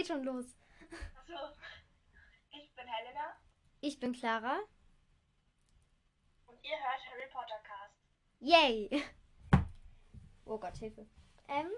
geht 0.00 0.06
schon 0.06 0.24
los. 0.24 0.56
Achso. 1.18 1.54
Ich 2.52 2.74
bin 2.74 2.86
Helena 2.86 3.36
Ich 3.82 4.00
bin 4.00 4.12
Clara. 4.14 4.58
und 6.46 6.58
ihr 6.64 6.70
hört 6.70 7.06
Harry 7.10 7.30
Potter 7.30 7.60
Cast. 7.62 7.94
Yay! 8.40 9.04
Oh 10.46 10.58
Gott, 10.58 10.76
Hilfe. 10.78 11.06
Ähm. 11.48 11.70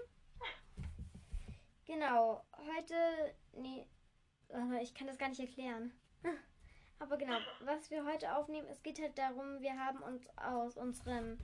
Genau, 1.85 2.45
heute. 2.57 3.35
Nee. 3.51 3.85
Ich 4.81 4.95
kann 4.95 5.07
das 5.07 5.17
gar 5.17 5.27
nicht 5.27 5.41
erklären. 5.41 5.91
Aber 6.99 7.17
genau, 7.17 7.39
was 7.65 7.91
wir 7.91 8.05
heute 8.05 8.37
aufnehmen, 8.37 8.69
es 8.69 8.81
geht 8.83 9.01
halt 9.01 9.17
darum, 9.17 9.59
wir 9.59 9.77
haben 9.77 10.01
uns 10.01 10.25
aus 10.37 10.77
unserem 10.77 11.37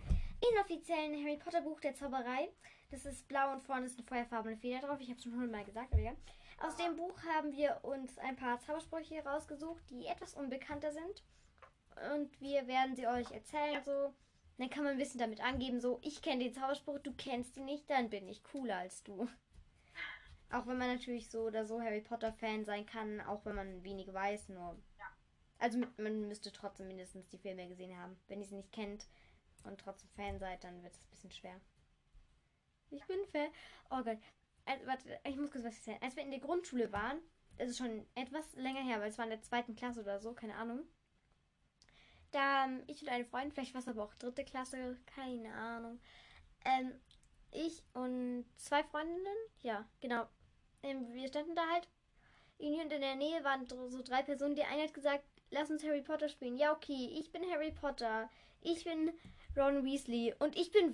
inoffiziellen 0.52 1.24
Harry 1.24 1.38
Potter 1.38 1.62
Buch 1.62 1.80
der 1.80 1.96
Zauberei, 1.96 2.50
das 2.92 3.06
ist 3.06 3.28
blau 3.28 3.52
und 3.52 3.62
vorne 3.62 3.86
ist 3.86 3.98
eine 3.98 4.08
feuerfarbene 4.08 4.58
Feder 4.58 4.80
drauf, 4.80 5.00
ich 5.00 5.10
habe 5.10 5.22
schon 5.22 5.34
hundertmal 5.34 5.66
gesagt, 5.66 5.92
aber 5.92 6.02
egal. 6.02 6.18
Aus 6.62 6.76
dem 6.76 6.96
Buch 6.96 7.16
haben 7.24 7.54
wir 7.54 7.80
uns 7.84 8.18
ein 8.18 8.36
paar 8.36 8.60
Zaubersprüche 8.60 9.24
rausgesucht, 9.24 9.82
die 9.90 10.06
etwas 10.08 10.34
unbekannter 10.34 10.92
sind. 10.92 11.24
Und 12.14 12.40
wir 12.42 12.68
werden 12.68 12.96
sie 12.96 13.08
euch 13.08 13.32
erzählen, 13.32 13.82
so. 13.84 14.14
Dann 14.58 14.70
kann 14.70 14.84
man 14.84 14.94
ein 14.94 14.98
bisschen 14.98 15.22
damit 15.22 15.42
angeben, 15.42 15.80
so, 15.80 16.00
ich 16.02 16.22
kenne 16.22 16.44
den 16.44 16.54
Zauberspruch, 16.54 17.00
du 17.00 17.14
kennst 17.14 17.56
ihn 17.56 17.64
nicht, 17.64 17.90
dann 17.90 18.10
bin 18.10 18.28
ich 18.28 18.44
cooler 18.44 18.78
als 18.78 19.04
du. 19.04 19.30
Auch 20.52 20.68
wenn 20.68 20.78
man 20.78 20.94
natürlich 20.94 21.30
so 21.30 21.44
oder 21.44 21.66
so 21.66 21.82
Harry 21.82 22.02
Potter 22.02 22.34
Fan 22.34 22.66
sein 22.66 22.86
kann, 22.86 23.22
auch 23.22 23.46
wenn 23.46 23.56
man 23.56 23.84
wenig 23.84 24.12
weiß, 24.12 24.50
nur. 24.50 24.78
Ja. 24.98 25.06
Also 25.60 25.80
man 25.98 26.28
müsste 26.28 26.52
trotzdem 26.52 26.88
mindestens 26.88 27.30
die 27.30 27.38
Filme 27.38 27.70
gesehen 27.70 27.98
haben. 27.98 28.20
Wenn 28.28 28.42
ihr 28.42 28.48
sie 28.48 28.56
nicht 28.56 28.74
kennt 28.74 29.08
und 29.64 29.80
trotzdem 29.80 30.10
Fan 30.12 30.40
seid, 30.40 30.64
dann 30.64 30.82
wird 30.84 30.94
es 30.94 31.00
ein 31.00 31.10
bisschen 31.10 31.32
schwer. 31.32 31.60
Ich 32.92 33.06
bin 33.06 33.20
Fan. 33.32 33.50
Oh 33.90 34.04
Gott. 34.04 34.18
Also, 34.66 34.86
warte, 34.86 35.20
ich 35.26 35.36
muss 35.36 35.52
kurz 35.52 35.64
was 35.64 35.76
erzählen. 35.76 36.02
Als 36.02 36.16
wir 36.16 36.24
in 36.24 36.32
der 36.32 36.40
Grundschule 36.40 36.92
waren, 36.92 37.20
das 37.58 37.70
ist 37.70 37.78
schon 37.78 38.06
etwas 38.16 38.54
länger 38.56 38.82
her, 38.82 39.00
weil 39.00 39.10
es 39.10 39.18
war 39.18 39.26
in 39.26 39.32
der 39.32 39.42
zweiten 39.42 39.76
Klasse 39.76 40.02
oder 40.02 40.20
so, 40.20 40.34
keine 40.34 40.56
Ahnung. 40.56 40.88
Da 42.32 42.66
ähm, 42.66 42.84
ich 42.88 43.02
und 43.02 43.10
eine 43.10 43.26
Freundin, 43.26 43.52
vielleicht 43.52 43.74
war 43.74 43.82
es 43.82 43.88
aber 43.88 44.04
auch 44.04 44.14
dritte 44.16 44.46
Klasse, 44.46 44.98
keine 45.06 45.54
Ahnung. 45.54 46.00
Ähm, 46.66 46.94
ich 47.52 47.84
und 47.94 48.46
zwei 48.58 48.84
Freundinnen, 48.84 49.38
ja, 49.62 49.88
genau. 50.00 50.28
Ähm, 50.84 51.12
wir 51.14 51.28
standen 51.28 51.56
da 51.56 51.68
halt. 51.72 51.88
Und 52.60 52.92
in 52.92 53.02
der 53.02 53.16
Nähe 53.16 53.44
waren 53.44 53.68
so 53.68 54.02
drei 54.04 54.22
Personen. 54.22 54.56
Die 54.56 54.64
eine 54.64 54.84
hat 54.84 54.94
gesagt, 54.94 55.24
lass 55.50 55.72
uns 55.72 55.84
Harry 55.84 56.02
Potter 56.02 56.30
spielen. 56.30 56.58
Ja, 56.58 56.74
okay, 56.74 57.10
ich 57.18 57.32
bin 57.32 57.50
Harry 57.50 57.72
Potter. 57.72 58.30
Ich 58.62 58.84
bin 58.84 59.14
Ron 59.60 59.84
Weasley. 59.86 60.34
Und 60.40 60.58
ich 60.58 60.72
bin 60.72 60.94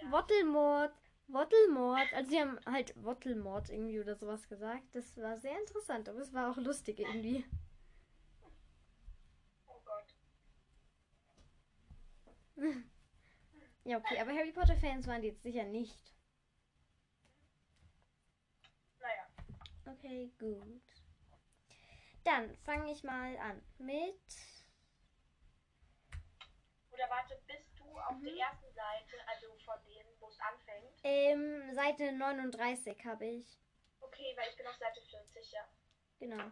Ernst. 0.00 0.12
Voldemort. 0.12 0.92
Voldemort. 1.28 2.12
Also 2.12 2.30
sie 2.30 2.40
haben 2.40 2.58
halt 2.66 2.94
Voldemort 3.02 3.70
irgendwie 3.70 4.00
oder 4.00 4.14
sowas 4.16 4.48
gesagt. 4.48 4.94
Das 4.94 5.16
war 5.16 5.38
sehr 5.38 5.58
interessant, 5.58 6.08
aber 6.08 6.18
es 6.20 6.32
war 6.32 6.50
auch 6.50 6.56
lustig 6.58 6.98
irgendwie. 7.00 7.44
Oh 9.66 9.80
Gott. 9.84 10.14
Ja, 13.84 13.98
okay, 13.98 14.20
aber 14.20 14.30
Harry 14.32 14.52
Potter 14.52 14.76
Fans 14.76 15.08
waren 15.08 15.22
die 15.22 15.28
jetzt 15.28 15.42
sicher 15.42 15.64
nicht. 15.64 16.14
Naja. 19.00 19.26
Okay, 19.86 20.30
gut. 20.38 20.82
Dann 22.24 22.56
fange 22.58 22.92
ich 22.92 23.02
mal 23.02 23.36
an 23.38 23.60
mit. 23.78 24.51
Oder 27.02 27.10
warte, 27.10 27.36
bist 27.48 27.76
du 27.78 27.98
auf 27.98 28.16
Mhm. 28.18 28.24
der 28.24 28.36
ersten 28.36 28.72
Seite, 28.74 29.16
also 29.26 29.56
von 29.64 29.74
denen, 29.84 30.08
wo 30.20 30.28
es 30.28 30.38
anfängt? 30.38 31.00
Ähm, 31.02 31.74
Seite 31.74 32.12
39 32.12 33.04
habe 33.04 33.26
ich. 33.26 33.58
Okay, 34.00 34.32
weil 34.36 34.48
ich 34.50 34.56
bin 34.56 34.66
auf 34.68 34.76
Seite 34.76 35.00
40, 35.00 35.50
ja. 35.50 35.66
Genau. 36.20 36.50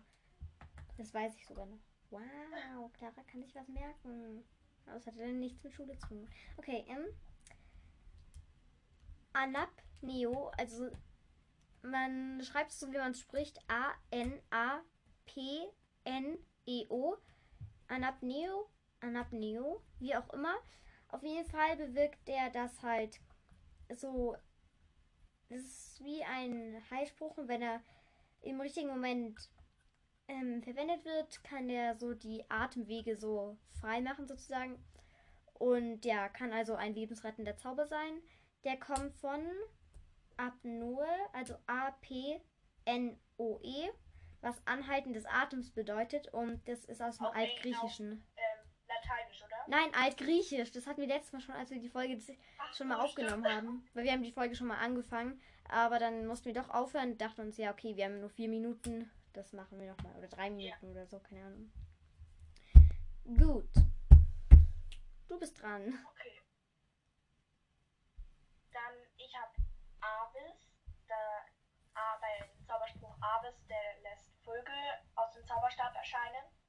Das 0.97 1.15
weiß 1.15 1.37
ich 1.37 1.47
sogar 1.47 1.66
noch. 1.66 1.78
Wow, 2.10 2.93
Clara 2.94 3.22
kann 3.31 3.43
sich 3.44 3.55
was 3.55 3.69
merken. 3.69 4.44
Aber 4.87 4.97
es 4.97 5.06
hat 5.06 5.16
dann 5.16 5.39
nichts 5.39 5.62
mit 5.62 5.72
Schule 5.72 5.97
zu 5.99 6.09
tun. 6.09 6.28
Okay, 6.56 6.84
ähm. 6.89 7.06
Anapneo, 9.33 10.49
also 10.59 10.91
man 11.83 12.43
schreibt 12.43 12.72
es 12.72 12.81
so, 12.81 12.91
wie 12.93 12.99
man 12.99 13.12
es 13.12 13.21
spricht. 13.21 13.60
A-N-A-P-N-E-O. 13.69 14.41
Anapneo, 17.87 18.69
Anapneo, 19.00 19.83
wie 19.99 20.15
auch 20.15 20.33
immer. 20.33 20.55
Auf 21.09 21.22
jeden 21.22 21.49
Fall 21.49 21.77
bewirkt 21.77 22.27
der 22.28 22.50
das 22.50 22.83
halt 22.83 23.21
so. 23.94 24.37
Es 25.49 25.65
ist 25.65 26.05
wie 26.05 26.22
ein 26.22 26.81
Heilspruch 26.91 27.37
und 27.37 27.49
wenn 27.49 27.62
er 27.62 27.83
im 28.43 28.60
richtigen 28.60 28.89
Moment 28.89 29.50
ähm, 30.28 30.62
verwendet 30.62 31.05
wird, 31.05 31.43
kann 31.43 31.66
der 31.69 31.97
so 31.97 32.15
die 32.15 32.44
Atemwege 32.49 33.16
so 33.16 33.59
frei 33.81 34.00
machen 34.00 34.28
sozusagen. 34.28 34.78
Und 35.55 36.03
der 36.03 36.28
kann 36.31 36.53
also 36.53 36.75
ein 36.75 36.94
lebensrettender 36.94 37.56
Zauber 37.56 37.87
sein. 37.87 38.22
Der 38.65 38.78
kommt 38.78 39.15
von 39.16 39.41
Apnoe, 40.37 41.06
also 41.33 41.55
A-P-N-O-E, 41.66 42.41
was 44.41 44.66
Anhalten 44.66 45.12
des 45.12 45.27
Atems 45.27 45.71
bedeutet. 45.71 46.33
Und 46.33 46.66
das 46.66 46.84
ist 46.87 47.03
aus 47.03 47.19
dem 47.19 47.27
Auf 47.27 47.37
Altgriechischen. 47.37 48.25
Nein, 49.70 49.94
Altgriechisch. 49.94 50.72
Das 50.72 50.88
hatten 50.88 51.00
wir 51.00 51.06
letztes 51.06 51.32
Mal 51.32 51.41
schon, 51.41 51.54
als 51.54 51.70
wir 51.70 51.78
die 51.78 51.88
Folge 51.88 52.19
Ach 52.58 52.75
schon 52.75 52.88
mal 52.88 52.98
aufgenommen 52.98 53.44
stimmt. 53.44 53.56
haben. 53.56 53.88
Weil 53.94 54.03
wir 54.03 54.10
haben 54.10 54.25
die 54.25 54.32
Folge 54.32 54.56
schon 54.56 54.66
mal 54.66 54.78
angefangen. 54.78 55.41
Aber 55.69 56.00
dann 56.00 56.26
mussten 56.26 56.47
wir 56.47 56.60
doch 56.60 56.70
aufhören 56.70 57.12
und 57.12 57.20
dachten 57.20 57.42
uns, 57.42 57.56
ja, 57.56 57.70
okay, 57.70 57.94
wir 57.94 58.06
haben 58.06 58.20
nur 58.20 58.30
vier 58.30 58.48
Minuten. 58.48 59.09
Das 59.32 59.53
machen 59.53 59.78
wir 59.78 59.92
nochmal. 59.92 60.16
Oder 60.16 60.26
drei 60.26 60.50
Minuten 60.50 60.91
oder 60.91 61.06
so, 61.06 61.20
keine 61.20 61.44
Ahnung. 61.44 61.70
Gut. 63.25 63.70
Du 65.28 65.38
bist 65.38 65.62
dran. 65.62 65.97
Okay. 66.10 66.42
Dann, 68.72 68.94
ich 69.19 69.32
habe 69.36 69.53
Avis. 70.00 70.66
Da, 71.06 71.14
A, 71.94 72.19
bei 72.20 72.50
Zauberspruch 72.66 73.16
Avis, 73.20 73.54
der 73.69 74.00
lässt 74.03 74.32
Vögel 74.42 74.75
aus 75.14 75.32
dem 75.32 75.47
Zauberstab 75.47 75.94
erscheinen. 75.94 76.59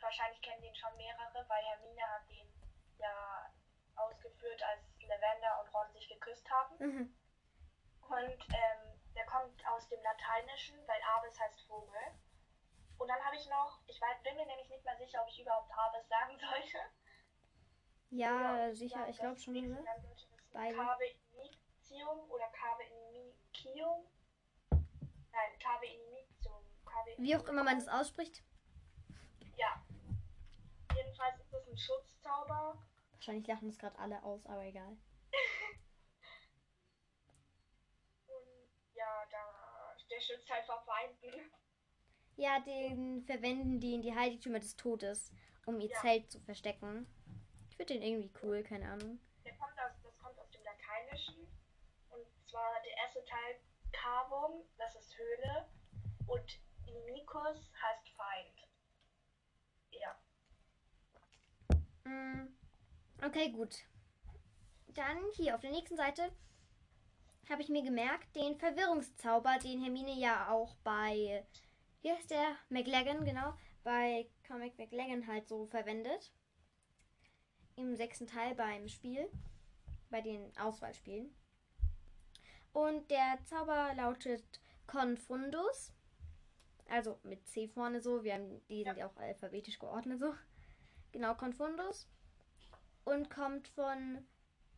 Wahrscheinlich 0.00 0.40
kennen 0.42 0.62
den 0.62 0.74
schon 0.74 0.96
mehrere, 0.96 1.44
weil 1.48 1.64
Hermine 1.64 2.02
hat 2.02 2.28
den 2.28 2.46
ja 2.98 3.50
ausgeführt, 3.96 4.62
als 4.62 4.82
Lavender 5.00 5.60
und 5.60 5.74
Ron 5.74 5.92
sich 5.92 6.08
geküsst 6.08 6.48
haben. 6.50 6.76
Mhm. 6.78 7.16
Und 8.08 8.40
ähm, 8.54 9.00
der 9.14 9.26
kommt 9.26 9.66
aus 9.68 9.88
dem 9.88 10.02
Lateinischen, 10.02 10.76
weil 10.86 11.00
Avis 11.02 11.38
heißt 11.40 11.66
Vogel. 11.66 11.98
Und 12.98 13.08
dann 13.08 13.22
habe 13.24 13.36
ich 13.36 13.46
noch, 13.48 13.80
ich 13.86 14.00
weiß, 14.00 14.22
bin 14.22 14.36
mir 14.36 14.46
nämlich 14.46 14.68
nicht 14.68 14.84
mehr 14.84 14.96
sicher, 14.96 15.22
ob 15.22 15.28
ich 15.28 15.40
überhaupt 15.40 15.70
Avis 15.72 16.08
sagen 16.08 16.38
sollte. 16.38 16.78
Ja, 18.10 18.68
ob 18.68 18.74
sicher. 18.74 18.98
sagen 18.98 19.10
Ich 19.10 19.18
glaube 19.18 19.38
schon. 19.38 19.54
Ne? 19.54 19.84
Beide. 20.52 20.76
Cave 20.76 21.04
Initium 21.34 22.30
oder 22.30 22.46
Cave 22.48 22.84
Inicium. 22.84 24.06
Nein, 24.70 25.58
Cave. 25.58 25.86
Cave 26.84 27.14
Wie 27.18 27.36
auch 27.36 27.44
immer 27.44 27.64
man 27.64 27.78
das 27.78 27.88
ausspricht. 27.88 28.42
Ja. 29.56 29.82
Jedenfalls 30.94 31.40
ist 31.40 31.52
es 31.52 31.68
ein 31.68 31.76
Schutzzauber. 31.78 32.78
Wahrscheinlich 33.12 33.46
lachen 33.46 33.68
das 33.68 33.78
gerade 33.78 33.98
alle 33.98 34.22
aus, 34.22 34.44
aber 34.46 34.64
egal. 34.64 34.96
Und 38.26 38.94
ja, 38.94 39.24
da, 39.30 39.96
der 40.10 40.20
schützt 40.20 40.48
halt 40.50 40.64
vor 40.66 40.82
Feinden. 40.84 41.50
Ja, 42.36 42.60
den 42.60 43.22
verwenden 43.24 43.80
die 43.80 43.94
in 43.94 44.02
die 44.02 44.14
Heiligtümer 44.14 44.58
des 44.60 44.76
Todes, 44.76 45.32
um 45.64 45.80
ihr 45.80 45.88
Ja. 45.88 46.00
Zelt 46.00 46.30
zu 46.30 46.38
verstecken. 46.40 47.06
Ich 47.70 47.76
finde 47.76 47.94
den 47.94 48.02
irgendwie 48.02 48.32
cool, 48.42 48.62
keine 48.62 48.90
Ahnung. 48.90 49.18
Der 49.44 49.56
kommt 49.56 49.78
aus, 49.78 49.92
das 50.02 50.18
kommt 50.18 50.38
aus 50.38 50.50
dem 50.50 50.62
Lateinischen. 50.62 51.46
Und 52.10 52.26
zwar 52.48 52.82
der 52.82 52.96
erste 52.98 53.24
Teil 53.24 53.60
Cavum, 53.92 54.64
das 54.76 54.94
ist 54.96 55.16
Höhle. 55.16 55.68
Und 56.26 56.60
Inimicus 56.86 57.70
heißt 57.80 58.08
Feind. 58.16 58.68
Ja. 59.90 60.18
Mm, 61.70 61.86
Okay, 63.22 63.50
gut. 63.50 63.84
Dann 64.94 65.18
hier 65.34 65.54
auf 65.54 65.60
der 65.60 65.72
nächsten 65.72 65.96
Seite 65.96 66.30
habe 67.48 67.62
ich 67.62 67.68
mir 67.68 67.82
gemerkt, 67.82 68.34
den 68.36 68.56
Verwirrungszauber, 68.56 69.58
den 69.62 69.82
Hermine 69.82 70.14
ja 70.18 70.50
auch 70.50 70.74
bei, 70.84 71.44
wie 72.02 72.10
heißt 72.12 72.30
der? 72.30 72.56
McLagan, 72.68 73.24
genau, 73.24 73.54
bei 73.84 74.28
Comic 74.46 74.78
McLagan 74.78 75.26
halt 75.26 75.48
so 75.48 75.66
verwendet. 75.66 76.32
Im 77.76 77.94
sechsten 77.94 78.26
Teil 78.26 78.54
beim 78.54 78.88
Spiel, 78.88 79.28
bei 80.10 80.20
den 80.20 80.56
Auswahlspielen. 80.56 81.34
Und 82.72 83.10
der 83.10 83.38
Zauber 83.44 83.92
lautet 83.94 84.60
Confundus. 84.86 85.92
Also 86.88 87.18
mit 87.22 87.46
C 87.48 87.68
vorne 87.68 88.00
so. 88.00 88.22
Wir 88.22 88.34
haben 88.34 88.60
die 88.68 88.84
sind 88.84 88.96
ja 88.96 89.08
auch 89.08 89.16
alphabetisch 89.16 89.78
geordnet 89.78 90.20
so. 90.20 90.34
Genau, 91.12 91.34
Confundus. 91.34 92.08
Und 93.04 93.30
kommt 93.30 93.68
von 93.68 94.26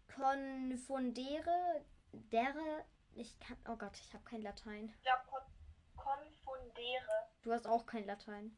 confundere, 0.09 1.85
dere, 2.13 2.85
Ich 3.15 3.39
kann. 3.41 3.57
Oh 3.69 3.77
Gott, 3.77 3.97
ich 3.99 4.13
habe 4.15 4.25
kein 4.25 4.43
Latein. 4.43 4.89
Ich 4.89 5.03
glaube, 5.03 5.23
kon 5.27 5.43
konfundere. 5.97 7.29
Du 7.43 7.53
hast 7.53 7.67
auch 7.67 7.85
kein 7.87 8.07
Latein. 8.07 8.57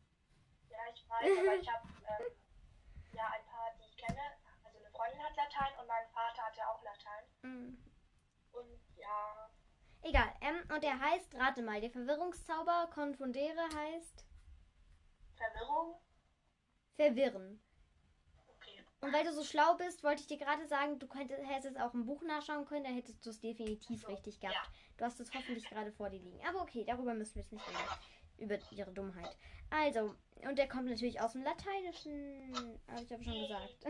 Ja, 0.68 0.78
ich 0.94 1.08
weiß, 1.08 1.38
aber 1.38 1.56
ich 1.60 1.72
habe 1.72 1.88
ähm, 2.08 2.32
ja 3.12 3.26
ein 3.26 3.44
paar, 3.46 3.70
die 3.78 3.88
ich 3.88 3.96
kenne. 3.96 4.20
Also 4.64 4.78
eine 4.78 4.90
Freundin 4.90 5.22
hat 5.22 5.36
Latein 5.36 5.78
und 5.80 5.86
mein 5.86 6.08
Vater 6.12 6.42
hatte 6.42 6.68
auch 6.68 6.82
Latein. 6.82 7.24
Mm. 7.42 7.76
Und 8.52 8.80
ja, 8.96 9.50
Egal. 10.02 10.32
Ähm, 10.40 10.62
und 10.74 10.82
der 10.82 10.98
heißt, 10.98 11.34
rate 11.34 11.62
mal, 11.62 11.80
der 11.80 11.90
Verwirrungszauber 11.90 12.90
Confundere 12.94 13.68
heißt 13.74 14.24
Verwirrung. 15.36 16.00
Verwirren. 17.00 17.60
Okay. 18.56 18.82
Und 19.00 19.12
weil 19.12 19.24
du 19.24 19.32
so 19.32 19.42
schlau 19.42 19.74
bist, 19.76 20.02
wollte 20.04 20.20
ich 20.22 20.26
dir 20.26 20.36
gerade 20.38 20.66
sagen, 20.66 20.98
du 20.98 21.06
könntest, 21.06 21.40
hättest 21.46 21.78
auch 21.80 21.94
im 21.94 22.04
Buch 22.04 22.22
nachschauen 22.22 22.66
können, 22.66 22.84
da 22.84 22.90
hättest 22.90 23.24
du 23.24 23.30
es 23.30 23.40
definitiv 23.40 24.02
So, 24.02 24.08
richtig 24.08 24.38
gehabt. 24.40 24.56
ja. 24.56 24.72
Du 24.98 25.04
hast 25.06 25.18
es 25.20 25.32
hoffentlich 25.32 25.64
gerade 25.68 25.92
vor 25.92 26.10
dir 26.10 26.18
liegen. 26.18 26.40
Aber 26.46 26.60
okay, 26.62 26.84
darüber 26.86 27.14
müssen 27.14 27.36
wir 27.36 27.42
jetzt 27.42 27.52
nicht 27.52 27.66
reden. 27.66 27.78
Über 28.38 28.58
ihre 28.72 28.92
Dummheit. 28.92 29.36
Also, 29.70 30.14
und 30.48 30.58
der 30.58 30.68
kommt 30.68 30.86
natürlich 30.86 31.20
aus 31.20 31.32
dem 31.32 31.42
Lateinischen. 31.42 32.52
Habe 32.88 33.02
ich 33.02 33.12
aber 33.14 33.22
schon 33.22 33.40
gesagt. 33.40 33.86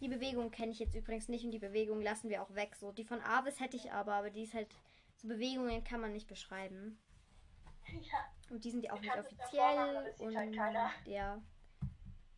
Die 0.00 0.08
Bewegung 0.08 0.50
kenne 0.50 0.72
ich 0.72 0.78
jetzt 0.78 0.94
übrigens 0.94 1.28
nicht 1.28 1.44
und 1.44 1.50
die 1.50 1.58
Bewegung 1.58 2.00
lassen 2.00 2.28
wir 2.30 2.42
auch 2.42 2.54
weg. 2.54 2.76
So, 2.76 2.92
die 2.92 3.04
von 3.04 3.20
Avis 3.20 3.60
hätte 3.60 3.76
ich 3.76 3.90
aber, 3.92 4.14
aber 4.14 4.30
die 4.30 4.42
ist 4.44 4.54
halt. 4.54 4.68
So 5.16 5.26
Bewegungen 5.26 5.82
kann 5.82 6.00
man 6.00 6.12
nicht 6.12 6.28
beschreiben. 6.28 6.98
Ja. 7.90 8.18
Und 8.50 8.64
die 8.64 8.70
sind 8.70 8.84
ja 8.84 8.92
auch 8.92 8.96
Ich 8.96 9.02
nicht 9.02 9.16
machen, 9.16 9.26
offiziell. 9.26 9.78
aber 9.78 10.02
das 10.04 10.18
sieht 10.18 10.26
Und 10.26 10.36
halt 10.60 10.76
ja. 11.06 11.42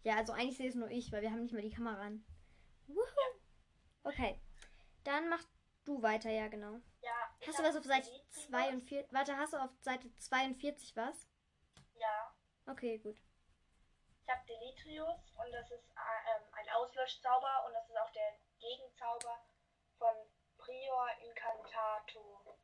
Ja, 0.02 0.16
also 0.16 0.32
eigentlich 0.32 0.56
sehe 0.56 0.68
es 0.68 0.74
nur 0.74 0.90
ich, 0.90 1.12
weil 1.12 1.22
wir 1.22 1.30
haben 1.30 1.42
nicht 1.42 1.52
mal 1.52 1.62
die 1.62 1.74
Kamera 1.74 2.00
an. 2.00 2.24
Wuhu. 2.86 3.04
Okay. 4.02 4.40
Dann 5.04 5.28
mach 5.28 5.42
du 5.84 6.02
weiter, 6.02 6.30
ja 6.30 6.48
genau. 6.48 6.80
Ja. 7.02 7.36
Hast 7.46 7.58
du 7.58 7.62
was 7.62 7.76
auf 7.76 7.84
Seite 7.84 8.06
Deletrius. 8.10 8.46
42? 8.46 9.12
Warte, 9.12 9.36
hast 9.36 9.52
du 9.52 9.58
auf 9.58 9.70
Seite 9.80 10.14
42 10.16 10.96
was? 10.96 11.28
Ja. 11.94 12.34
Okay, 12.66 12.98
gut. 12.98 13.18
Ich 14.22 14.28
habe 14.28 14.46
Deletrius 14.46 15.32
und 15.36 15.52
das 15.52 15.70
ist 15.70 15.90
äh, 15.90 16.36
ähm, 16.36 16.44
ein 16.52 16.68
Auslöschzauber 16.76 17.64
und 17.66 17.72
das 17.74 17.88
ist 17.88 17.96
auch 17.96 18.12
der 18.12 18.36
Gegenzauber 18.60 19.40
von 19.98 20.14
Prior 20.58 21.08
Incantato. 21.26 22.56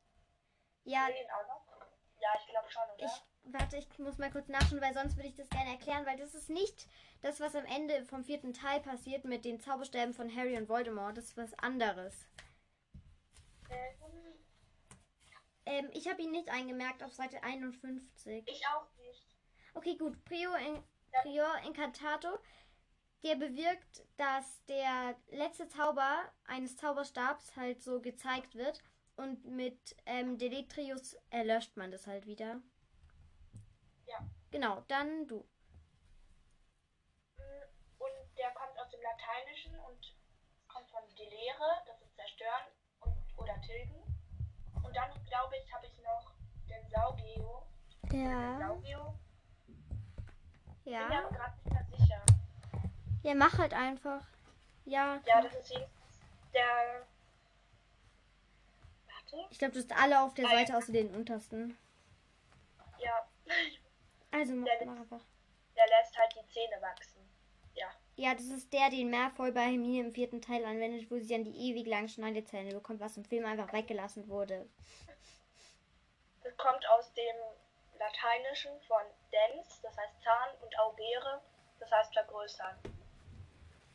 Ja, 0.85 1.09
Den 1.09 1.31
auch 1.31 1.47
noch? 1.49 1.87
Ja, 2.21 2.29
ich 2.41 2.47
glaube 2.49 2.71
schon, 2.71 2.83
oder? 2.95 3.05
ich 3.07 3.53
warte, 3.53 3.77
ich 3.77 3.99
muss 3.99 4.19
mal 4.19 4.31
kurz 4.31 4.49
nachschauen, 4.49 4.81
weil 4.81 4.95
sonst 4.95 5.17
würde 5.17 5.29
ich 5.29 5.35
das 5.35 5.49
gerne 5.51 5.71
erklären, 5.71 6.07
weil 6.07 6.17
das 6.17 6.35
ist 6.35 6.51
nicht 6.51 6.87
das, 7.23 7.41
was 7.41 7.55
am 7.55 7.65
Ende 7.67 8.05
vom 8.05 8.25
vierten 8.25 8.53
Teil 8.53 8.81
passiert 8.81 9.25
mit 9.25 9.45
den 9.45 9.61
Zauberstäben 9.61 10.15
von 10.15 10.35
Harry 10.35 10.57
und 10.57 10.69
Voldemort. 10.69 11.17
Das 11.17 11.27
ist 11.27 11.37
was 11.37 11.55
anderes. 11.59 12.27
Ähm, 13.71 14.27
Ähm, 15.67 15.91
ich 15.93 16.09
habe 16.09 16.23
ihn 16.23 16.31
nicht 16.31 16.49
eingemerkt 16.49 17.03
auf 17.03 17.13
Seite 17.13 17.43
51. 17.43 18.45
ich 18.47 18.67
auch 18.69 18.87
nicht. 18.99 19.27
Okay, 19.75 19.97
gut. 19.97 20.25
Prior, 20.25 20.57
in, 20.59 20.83
Prior 21.23 21.59
Incantato, 21.67 22.39
der 23.25 23.35
bewirkt, 23.35 24.05
dass 24.17 24.65
der 24.67 25.17
letzte 25.29 25.69
Zauber 25.69 26.33
eines 26.47 26.77
Zauberstabs 26.77 27.57
halt 27.57 27.83
so 27.83 28.01
gezeigt 28.01 28.55
wird. 28.55 28.81
Und 29.17 29.45
mit 29.45 29.97
ähm, 30.05 30.39
Deletrius 30.39 31.17
erlöscht 31.31 31.77
man 31.77 31.91
das 31.91 32.07
halt 32.07 32.27
wieder. 32.27 32.61
Ja. 34.07 34.19
Genau, 34.51 34.83
dann 34.89 35.27
du. 35.27 35.39
Mm, 37.37 37.43
Und 37.99 38.39
der 38.39 38.51
kommt 38.51 38.79
aus 38.79 38.91
dem 38.91 39.01
Lateinischen 39.03 39.75
und 39.81 40.15
kommt 40.69 40.91
von 40.91 41.03
delere, 41.17 41.83
das 41.87 42.01
ist 42.03 42.15
zerstören 42.15 42.67
und, 43.01 43.17
oder 43.39 43.61
tilgen. 43.63 44.03
Und 44.83 44.95
dann, 44.95 45.11
glaube 45.25 45.57
ich, 45.57 45.73
habe 45.73 45.87
ich 45.87 45.99
noch 46.03 46.33
den 46.69 46.87
Saugeo. 46.91 47.67
Den 48.13 48.59
Saugeo. 48.59 49.19
Bin 50.85 51.09
mir 51.09 51.19
aber 51.19 51.37
gerade 51.37 51.57
nicht 51.57 51.73
mehr 51.73 51.85
sicher. 51.99 52.23
Ja, 53.23 53.35
mach 53.35 53.59
halt 53.59 53.75
einfach. 53.75 54.25
Ja. 54.85 55.21
Ja, 55.27 55.43
das 55.43 55.55
ist 55.55 55.75
der. 56.55 57.07
Warte. 59.31 59.47
Ich 59.51 59.59
glaube, 59.59 59.75
du 59.75 59.81
hast 59.81 59.93
alle 59.97 60.21
auf 60.23 60.35
der 60.35 60.49
Seite 60.49 60.77
außer 60.77 60.93
den 60.93 61.15
untersten. 61.15 61.77
Ja, 62.99 63.27
Also 64.31 64.55
mach, 64.55 64.67
Der- 64.67 64.87
mach 64.87 65.01
einfach. 65.01 65.21
der 65.77 65.87
lässt 65.87 66.17
halt 66.19 66.35
die 66.35 66.53
Zähne 66.53 66.81
wachsen. 66.81 67.21
Ja. 67.75 67.87
Ja, 68.17 68.35
das 68.35 68.47
ist 68.47 68.73
der, 68.73 68.89
den 68.91 69.11
Malfoy 69.11 69.53
bei 69.53 69.63
Hermine 69.63 70.07
im 70.07 70.13
vierten 70.13 70.41
Teil 70.41 70.65
anwendet, 70.65 71.11
wo 71.11 71.19
sie 71.19 71.29
dann 71.29 71.45
die 71.45 71.71
ewig 71.71 71.87
langen 71.87 72.09
Schneidezähne 72.09 72.73
bekommt, 72.73 73.01
was 73.01 73.17
im 73.17 73.25
Film 73.25 73.45
einfach 73.45 73.73
weggelassen 73.73 74.29
wurde. 74.29 74.67
Das 76.43 76.57
kommt 76.57 76.89
aus 76.91 77.13
dem 77.15 77.37
Lateinischen 77.99 78.73
von 78.89 79.03
dens, 79.33 79.81
das 79.83 79.97
heißt 79.97 80.23
Zahn, 80.23 80.49
und 80.63 80.79
augere, 80.79 81.43
das 81.81 81.91
heißt 81.91 82.13
vergrößern. 82.15 82.77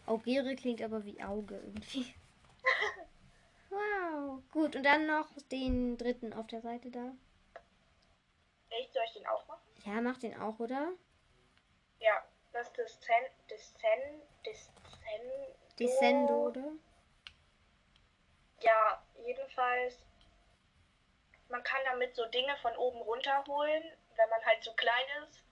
Augere 0.06 0.56
klingt 0.56 0.81
aber 0.81 1.04
wie 1.06 1.22
Auge 1.24 1.56
irgendwie. 1.56 2.13
wow. 3.71 4.41
Gut, 4.51 4.75
und 4.75 4.83
dann 4.83 5.07
noch 5.07 5.27
den 5.51 5.97
dritten 5.97 6.33
auf 6.33 6.47
der 6.47 6.62
Seite 6.62 6.91
da. 6.91 7.13
Echt, 8.69 8.94
soll 8.94 9.03
ich 9.07 9.13
den 9.13 9.27
auch 9.27 9.45
machen? 9.47 9.62
Ja, 9.85 10.01
mach 10.01 10.18
den 10.18 10.39
auch, 10.39 10.59
oder? 10.59 10.91
Ja, 12.00 12.23
das 12.53 12.68
ist 12.68 12.77
das 12.77 13.00
Zen, 13.01 13.25
das 13.50 13.73
Zen, 13.75 14.21
das 14.45 14.69
Zen. 15.00 15.31
Descendo, 15.79 16.47
oder? 16.47 16.71
Ja, 18.62 19.01
jedenfalls, 19.25 19.97
man 21.50 21.63
kann 21.63 21.81
damit 21.85 22.15
so 22.15 22.25
Dinge 22.27 22.56
von 22.62 22.75
oben 22.77 23.01
runterholen, 23.01 23.83
wenn 24.15 24.29
man 24.29 24.45
halt 24.45 24.63
zu 24.63 24.71
klein 24.74 25.06
ist. 25.24 25.44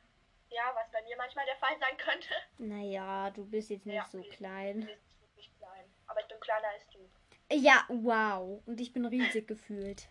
Ja, 0.51 0.71
was 0.75 0.89
bei 0.91 1.01
mir 1.03 1.15
manchmal 1.17 1.45
der 1.45 1.57
Fall 1.57 1.77
sein 1.79 1.97
könnte. 1.97 2.29
Naja, 2.57 3.29
du 3.31 3.45
bist 3.45 3.69
jetzt 3.69 3.85
nicht 3.85 3.95
Ja. 3.95 4.05
so 4.11 4.19
Du 4.21 4.29
klein. 4.29 4.85
bist 4.85 5.21
wirklich 5.21 5.51
klein. 5.57 5.85
Aber 6.07 6.19
ich 6.21 6.27
bin 6.27 6.39
kleiner 6.39 6.67
als 6.69 6.87
du. 6.89 7.09
Ja, 7.51 7.83
wow. 7.87 8.61
Und 8.65 8.79
ich 8.79 8.93
bin 8.93 9.05
riesig 9.05 9.47
gefühlt. 9.47 10.09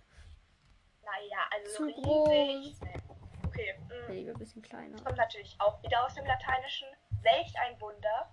Naja, 1.04 1.38
also 1.50 1.76
Zu 1.76 1.84
riesig. 1.84 2.02
groß. 2.02 2.80
Nee. 2.82 3.02
Okay, 3.46 3.74
mm. 4.08 4.12
Lieber 4.12 4.32
ein 4.32 4.38
bisschen 4.38 4.62
kleiner. 4.62 5.02
kommt 5.02 5.16
natürlich 5.16 5.56
auch 5.58 5.82
wieder 5.82 6.04
aus 6.04 6.14
dem 6.14 6.26
Lateinischen. 6.26 6.88
Welch 7.22 7.52
ein 7.60 7.80
Wunder. 7.80 8.32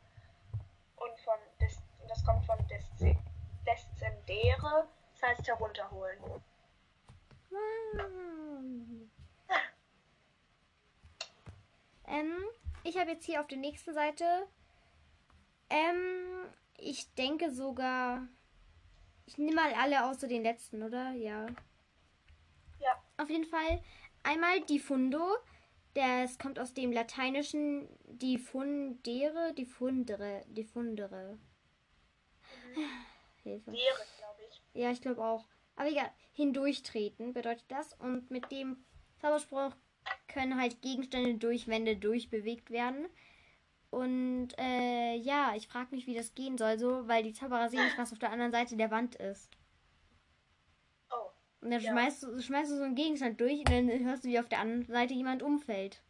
Und 0.98 1.20
von 1.22 1.38
des, 1.62 1.82
das 2.08 2.24
kommt 2.26 2.46
von 2.46 2.58
desce- 2.68 3.18
descendere, 3.66 4.88
das 5.14 5.22
heißt 5.30 5.48
herunterholen. 5.48 6.20
Wow. 6.24 6.40
Ähm, 12.08 12.38
ich 12.84 12.98
habe 12.98 13.12
jetzt 13.12 13.26
hier 13.26 13.40
auf 13.42 13.48
der 13.48 13.58
nächsten 13.58 13.94
Seite. 13.94 14.48
Ähm, 15.70 16.48
ich 16.78 17.14
denke 17.16 17.52
sogar. 17.52 18.28
Ich 19.26 19.38
nehme 19.38 19.56
mal 19.56 19.74
alle 19.74 20.06
außer 20.06 20.28
den 20.28 20.44
letzten, 20.44 20.84
oder? 20.84 21.12
Ja. 21.12 21.48
Ja. 22.80 23.04
Auf 23.18 23.30
jeden 23.30 23.46
Fall 23.46 23.82
einmal 24.24 24.62
diffundo. 24.62 25.38
Das 25.94 26.38
kommt 26.38 26.60
aus 26.60 26.74
dem 26.74 26.92
Lateinischen 26.92 27.88
diffundere, 28.06 29.54
diffundere, 29.54 30.44
diffundere. 30.48 31.40
Hilfe. 33.44 33.72
Wäre, 33.72 34.06
glaube 34.18 34.42
ich. 34.50 34.62
Ja, 34.74 34.92
ich 34.92 35.02
glaube 35.02 35.24
auch. 35.24 35.46
Aber 35.76 35.90
egal, 35.90 36.12
hindurchtreten 36.34 37.34
bedeutet 37.34 37.66
das. 37.70 37.94
Und 37.94 38.30
mit 38.30 38.52
dem 38.52 38.86
Zauberspruch 39.22 39.72
können 40.28 40.60
halt 40.60 40.82
Gegenstände 40.82 41.36
durch 41.36 41.68
Wände 41.68 41.98
durchbewegt 41.98 42.70
werden. 42.70 43.08
Und 43.96 44.50
äh, 44.58 45.16
ja, 45.16 45.54
ich 45.56 45.68
frage 45.70 45.96
mich, 45.96 46.06
wie 46.06 46.16
das 46.16 46.34
gehen 46.36 46.58
soll, 46.58 46.78
so, 46.78 47.08
weil 47.08 47.24
die 47.24 47.32
Zauberer 47.34 47.70
sehen 47.70 47.86
nicht, 47.86 47.98
was 47.98 48.12
auf 48.12 48.20
der 48.20 48.32
anderen 48.32 48.52
Seite 48.52 48.76
der 48.76 48.92
Wand 48.92 49.16
ist. 49.16 49.50
Oh, 51.12 51.32
Und 51.62 51.72
dann 51.72 51.82
Ja. 51.82 51.92
schmeißt, 51.92 52.24
du, 52.24 52.42
schmeißt 52.42 52.72
du 52.72 52.78
so 52.78 52.84
einen 52.84 52.96
Gegenstand 52.96 53.40
durch 53.40 53.60
und 53.60 53.70
dann 53.72 53.90
hörst 54.06 54.24
du, 54.24 54.28
wie 54.30 54.40
auf 54.40 54.50
der 54.50 54.60
anderen 54.60 54.86
Seite 54.86 55.14
jemand 55.14 55.44
umfällt. 55.44 56.02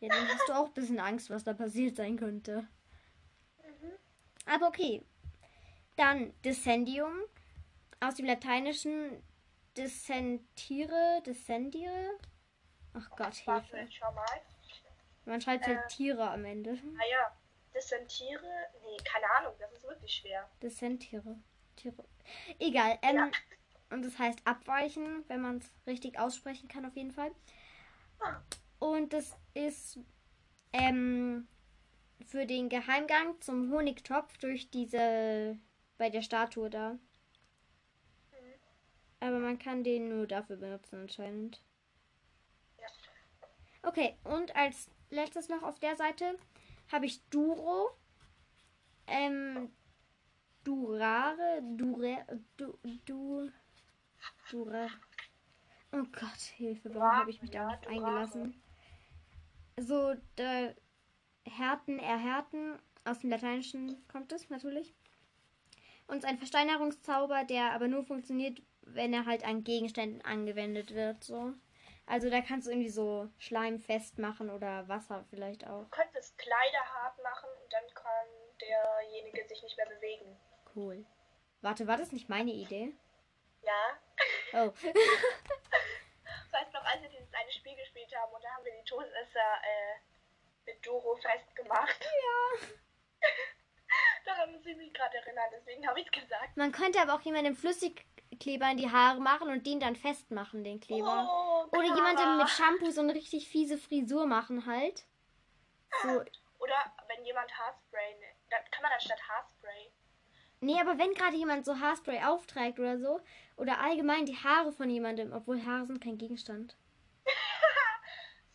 Ja, 0.00 0.08
dann 0.10 0.28
hast 0.28 0.48
du 0.48 0.52
auch 0.52 0.66
ein 0.68 0.74
bisschen 0.74 1.00
Angst, 1.00 1.30
was 1.30 1.44
da 1.44 1.54
passiert 1.54 1.96
sein 1.96 2.16
könnte. 2.16 2.68
Aber 4.46 4.68
okay. 4.68 5.02
Dann 5.96 6.32
Descendium. 6.44 7.12
Aus 8.00 8.14
dem 8.16 8.26
Lateinischen 8.26 9.22
Descentire, 9.76 11.22
Descendire. 11.24 12.18
Ach 12.94 13.10
Gott, 13.16 13.42
warte, 13.46 13.76
Hilfe. 13.76 13.88
ich 13.88 13.96
schau 13.96 14.12
mal. 14.12 14.24
Man 15.26 15.40
schreibt 15.40 15.66
halt 15.66 15.78
Äh. 15.78 15.88
Tiere 15.88 16.30
am 16.30 16.44
Ende. 16.44 16.74
Naja, 16.74 17.36
Dissentiere, 17.74 18.70
nee, 18.82 18.96
keine 19.04 19.26
Ahnung, 19.38 19.52
das 19.58 19.70
ist 19.72 19.84
wirklich 19.84 20.12
schwer. 20.14 20.48
Descentiere. 20.62 21.38
Tiere. 21.76 22.04
Egal. 22.58 22.98
Ähm, 23.02 23.16
Ja. 23.16 23.30
Und 23.90 24.04
das 24.04 24.18
heißt 24.18 24.40
abweichen, 24.44 25.24
wenn 25.28 25.40
man 25.42 25.58
es 25.58 25.70
richtig 25.86 26.18
aussprechen 26.18 26.68
kann, 26.68 26.86
auf 26.86 26.96
jeden 26.96 27.12
Fall. 27.12 27.30
Ah. 28.18 28.40
Und 28.80 29.12
das 29.12 29.36
ist 29.54 29.98
ähm, 30.72 31.46
für 32.24 32.46
den 32.46 32.68
Geheimgang 32.68 33.40
zum 33.40 33.70
Honigtopf 33.70 34.38
durch 34.38 34.70
diese 34.70 35.58
bei 35.98 36.10
der 36.10 36.22
Statue 36.22 36.68
da. 36.68 36.98
Aber 39.20 39.38
man 39.38 39.58
kann 39.58 39.84
den 39.84 40.08
nur 40.08 40.26
dafür 40.26 40.56
benutzen 40.56 41.02
anscheinend. 41.02 41.62
Ja. 42.78 42.88
Okay, 43.82 44.16
und 44.24 44.54
als 44.56 44.90
letztes 45.10 45.48
noch 45.48 45.62
auf 45.62 45.78
der 45.78 45.96
Seite 45.96 46.38
habe 46.92 47.06
ich 47.06 47.24
Duro. 47.28 47.90
Ähm, 49.06 49.70
Durare, 50.64 51.62
Dure, 51.62 52.24
du, 52.56 52.76
du, 53.04 53.50
Dura. 54.50 54.88
Oh 55.92 56.02
Gott, 56.12 56.40
Hilfe, 56.56 56.92
warum 56.94 57.16
habe 57.16 57.30
ich 57.30 57.40
mich 57.40 57.52
darauf 57.52 57.80
Durare. 57.82 57.94
eingelassen? 57.94 58.62
So, 59.78 60.14
der 60.36 60.74
Härten, 61.46 61.98
erhärten, 61.98 62.78
aus 63.04 63.20
dem 63.20 63.30
Lateinischen 63.30 64.04
kommt 64.08 64.32
es 64.32 64.50
natürlich. 64.50 64.94
Und 66.08 66.24
ein 66.24 66.38
Versteinerungszauber, 66.38 67.44
der 67.44 67.72
aber 67.72 67.88
nur 67.88 68.04
funktioniert, 68.04 68.62
wenn 68.82 69.12
er 69.12 69.26
halt 69.26 69.44
an 69.44 69.64
Gegenständen 69.64 70.22
angewendet 70.22 70.94
wird, 70.94 71.22
so. 71.22 71.54
Also 72.06 72.30
da 72.30 72.40
kannst 72.40 72.66
du 72.66 72.70
irgendwie 72.70 72.88
so 72.88 73.28
Schleim 73.38 73.80
festmachen 73.80 74.48
oder 74.48 74.86
Wasser 74.88 75.24
vielleicht 75.28 75.66
auch. 75.66 75.82
Du 75.82 75.88
könntest 75.88 76.38
Kleider 76.38 76.84
hart 76.94 77.20
machen 77.22 77.48
und 77.62 77.72
dann 77.72 77.84
kann 77.94 78.26
derjenige 78.60 79.46
sich 79.48 79.60
nicht 79.62 79.76
mehr 79.76 79.86
bewegen. 79.86 80.36
Cool. 80.74 81.04
Warte, 81.62 81.88
war 81.88 81.96
das 81.96 82.12
nicht 82.12 82.28
meine 82.28 82.52
Idee? 82.52 82.92
Ja. 83.62 83.98
Oh. 84.52 84.72
Weißt 86.52 86.72
du 86.72 86.78
noch, 86.78 86.84
als 86.84 87.02
wir 87.02 87.08
dieses 87.08 87.34
eine 87.34 87.50
Spiel 87.50 87.74
gespielt 87.74 88.14
haben 88.16 88.32
und 88.32 88.44
da 88.44 88.50
haben 88.50 88.64
wir 88.64 88.72
die 88.72 88.88
Todesser 88.88 89.60
äh, 89.64 89.96
mit 90.64 90.86
Doro 90.86 91.16
festgemacht. 91.16 92.04
ja. 92.04 92.68
Daran 94.24 94.52
muss 94.52 94.66
ich 94.66 94.76
mich 94.76 94.92
gerade 94.92 95.16
erinnern, 95.16 95.46
deswegen 95.52 95.86
habe 95.86 96.00
ich 96.00 96.06
es 96.06 96.22
gesagt. 96.22 96.56
Man 96.56 96.72
könnte 96.72 97.00
aber 97.00 97.14
auch 97.14 97.20
jemandem 97.20 97.56
Flüssigkleber 98.36 98.70
in 98.70 98.76
die 98.76 98.90
Haare 98.90 99.20
machen 99.20 99.48
und 99.48 99.66
den 99.66 99.80
dann 99.80 99.96
festmachen, 99.96 100.64
den 100.64 100.80
Kleber. 100.80 101.26
Oh, 101.28 101.76
Oder 101.76 101.84
jemandem 101.94 102.36
mit 102.38 102.48
Shampoo 102.48 102.90
so 102.90 103.00
eine 103.00 103.14
richtig 103.14 103.48
fiese 103.48 103.78
Frisur 103.78 104.26
machen 104.26 104.66
halt. 104.66 105.04
So. 106.02 106.08
Oder 106.58 106.74
wenn 107.08 107.24
jemand 107.24 107.50
Haarspray, 107.58 108.14
ne- 108.18 108.34
dann 108.50 108.60
kann 108.70 108.82
man 108.82 108.92
anstatt 108.92 109.20
Haarspray. 109.28 109.90
Nee, 110.60 110.80
aber 110.80 110.98
wenn 110.98 111.12
gerade 111.14 111.36
jemand 111.36 111.64
so 111.64 111.78
Haarspray 111.78 112.22
aufträgt 112.24 112.78
oder 112.78 112.98
so, 112.98 113.20
oder 113.56 113.78
allgemein 113.80 114.26
die 114.26 114.36
Haare 114.36 114.72
von 114.72 114.88
jemandem, 114.90 115.32
obwohl 115.32 115.64
Haare 115.64 115.86
sind 115.86 116.02
kein 116.02 116.18
Gegenstand. 116.18 116.76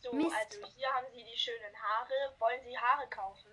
So, 0.03 0.11
Mist. 0.13 0.35
also 0.35 0.65
hier 0.75 0.87
haben 0.91 1.05
sie 1.13 1.23
die 1.23 1.37
schönen 1.37 1.75
Haare. 1.79 2.35
Wollen 2.39 2.59
sie 2.63 2.75
Haare 2.75 3.07
kaufen? 3.07 3.51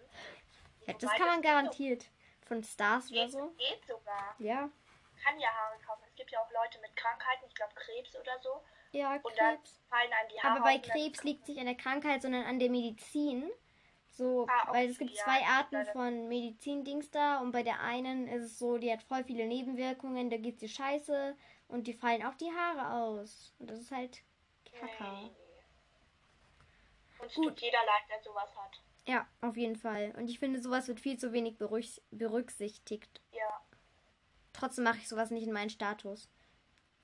Ja, 0.86 0.94
das 0.94 1.10
kann 1.12 1.26
man 1.26 1.42
garantiert. 1.42 2.06
Von 2.46 2.64
Stars 2.64 3.10
oder 3.10 3.24
Geht, 3.24 3.32
so. 3.32 3.48
geht 3.58 3.86
sogar. 3.86 4.34
Ja. 4.38 4.70
Kann 5.22 5.38
ja 5.38 5.50
Haare 5.50 5.78
kaufen. 5.86 6.07
Gibt 6.28 6.32
ja 6.32 6.40
auch 6.42 6.62
Leute 6.62 6.78
mit 6.80 6.94
Krankheiten, 6.94 7.46
ich 7.48 7.54
glaube 7.54 7.72
Krebs 7.74 8.14
oder 8.14 8.38
so. 8.42 8.62
Ja, 8.92 9.14
Und 9.14 9.34
Krebs. 9.34 9.80
fallen 9.88 10.12
einem 10.12 10.28
die 10.28 10.38
Haare 10.40 10.56
Aber 10.56 10.64
bei 10.64 10.78
Krebs 10.78 11.22
liegt 11.24 11.42
es 11.42 11.48
nicht 11.48 11.58
an 11.58 11.64
der 11.64 11.74
Krankheit, 11.74 12.20
sondern 12.20 12.44
an 12.44 12.58
der 12.58 12.68
Medizin. 12.68 13.50
So, 14.10 14.46
Ah, 14.46 14.70
weil 14.72 14.90
es 14.90 14.96
okay, 14.96 15.06
gibt 15.06 15.16
ja, 15.16 15.24
zwei 15.24 15.42
Arten 15.46 15.86
von 15.92 16.28
Medizindings 16.28 17.10
da 17.10 17.38
und 17.38 17.52
bei 17.52 17.62
der 17.62 17.80
einen 17.80 18.28
ist 18.28 18.42
es 18.42 18.58
so, 18.58 18.76
die 18.76 18.92
hat 18.92 19.02
voll 19.04 19.24
viele 19.24 19.46
Nebenwirkungen, 19.46 20.28
da 20.28 20.36
geht's 20.36 20.58
dir 20.58 20.68
scheiße 20.68 21.34
und 21.68 21.86
die 21.86 21.94
fallen 21.94 22.22
auch 22.26 22.34
die 22.34 22.50
Haare 22.52 22.92
aus. 23.04 23.54
Und 23.58 23.70
das 23.70 23.78
ist 23.78 23.90
halt 23.90 24.20
Kacke. 24.78 25.04
Nee. 25.04 25.30
Und 27.20 27.26
es 27.26 27.34
Gut. 27.36 27.44
tut 27.48 27.60
jeder 27.62 27.78
leid, 27.86 28.02
der 28.10 28.22
sowas 28.22 28.54
hat. 28.54 28.82
Ja, 29.06 29.26
auf 29.40 29.56
jeden 29.56 29.76
Fall. 29.76 30.12
Und 30.18 30.28
ich 30.28 30.38
finde, 30.38 30.60
sowas 30.60 30.88
wird 30.88 31.00
viel 31.00 31.16
zu 31.18 31.32
wenig 31.32 31.56
berücksichtigt. 32.10 33.22
Ja. 33.32 33.62
Trotzdem 34.58 34.84
mache 34.84 34.98
ich 34.98 35.08
sowas 35.08 35.30
nicht 35.30 35.46
in 35.46 35.52
meinen 35.52 35.70
Status. 35.70 36.28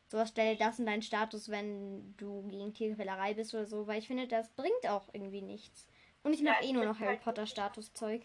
Sowas 0.09 0.29
stelle 0.29 0.57
das 0.57 0.79
in 0.79 0.87
deinen 0.87 1.03
Status, 1.03 1.49
wenn 1.49 2.17
du 2.17 2.47
gegen 2.49 2.75
Tierquälerei 2.75 3.35
bist 3.35 3.55
oder 3.55 3.67
so, 3.67 3.87
weil 3.87 3.99
ich 3.99 4.07
finde, 4.07 4.27
das 4.27 4.51
bringt 4.51 4.87
auch 4.89 5.09
irgendwie 5.13 5.43
nichts. 5.43 5.87
Und 6.23 6.35
ich 6.35 6.41
Ja, 6.41 6.53
mache 6.53 6.65
es 6.65 6.71
eh 6.71 6.73
nur 6.73 6.85
noch 6.85 6.99
Harry 7.01 7.11
halt 7.11 7.23
Potter 7.23 7.47
Status-Zeug. 7.47 8.23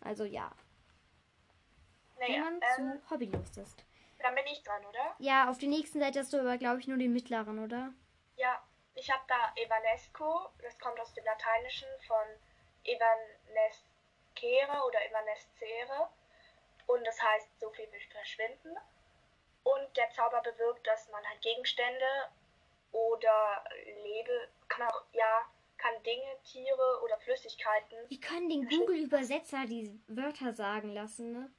Also 0.00 0.24
ja, 0.24 0.50
Naja, 2.18 2.34
wenn 2.34 2.40
man 2.40 2.54
ähm, 2.54 3.00
zu 3.02 3.10
hobbylos 3.10 3.56
ist. 3.56 3.84
dann 4.18 4.34
bin 4.34 4.44
ich 4.46 4.62
dran, 4.62 4.84
oder? 4.84 5.14
Ja, 5.18 5.50
auf 5.50 5.58
der 5.58 5.68
nächsten 5.68 6.00
Seite 6.00 6.20
hast 6.20 6.32
du 6.32 6.40
aber, 6.40 6.58
glaube 6.58 6.80
ich, 6.80 6.88
nur 6.88 6.98
den 6.98 7.12
mittleren, 7.12 7.58
oder? 7.58 7.92
Ja, 8.36 8.62
ich 8.94 9.10
habe 9.10 9.22
da 9.28 9.52
Evanesco, 9.56 10.48
das 10.62 10.78
kommt 10.78 10.98
aus 11.00 11.12
dem 11.14 11.24
Lateinischen 11.24 11.88
von 12.06 12.24
Evanescere 12.84 14.86
oder 14.86 15.04
Evanescere 15.06 16.08
und 16.86 17.04
das 17.04 17.20
heißt 17.22 17.60
so 17.60 17.70
viel 17.70 17.86
wie 17.92 18.12
verschwinden. 18.12 18.76
Und 19.64 19.96
der 19.96 20.10
Zauber 20.10 20.42
bewirkt, 20.42 20.86
dass 20.86 21.08
man 21.10 21.24
halt 21.24 21.40
Gegenstände 21.40 22.04
oder 22.90 23.64
Lebe, 24.02 24.48
kann 24.68 24.88
auch, 24.88 25.04
ja, 25.12 25.46
kann 25.78 26.02
Dinge, 26.02 26.36
Tiere 26.44 27.00
oder 27.02 27.18
Flüssigkeiten. 27.18 27.98
Wir 28.08 28.20
können 28.20 28.48
den 28.48 28.68
Google-Übersetzer 28.68 29.66
die 29.66 30.00
Wörter 30.08 30.52
sagen 30.52 30.92
lassen, 30.94 31.32
ne? 31.32 31.52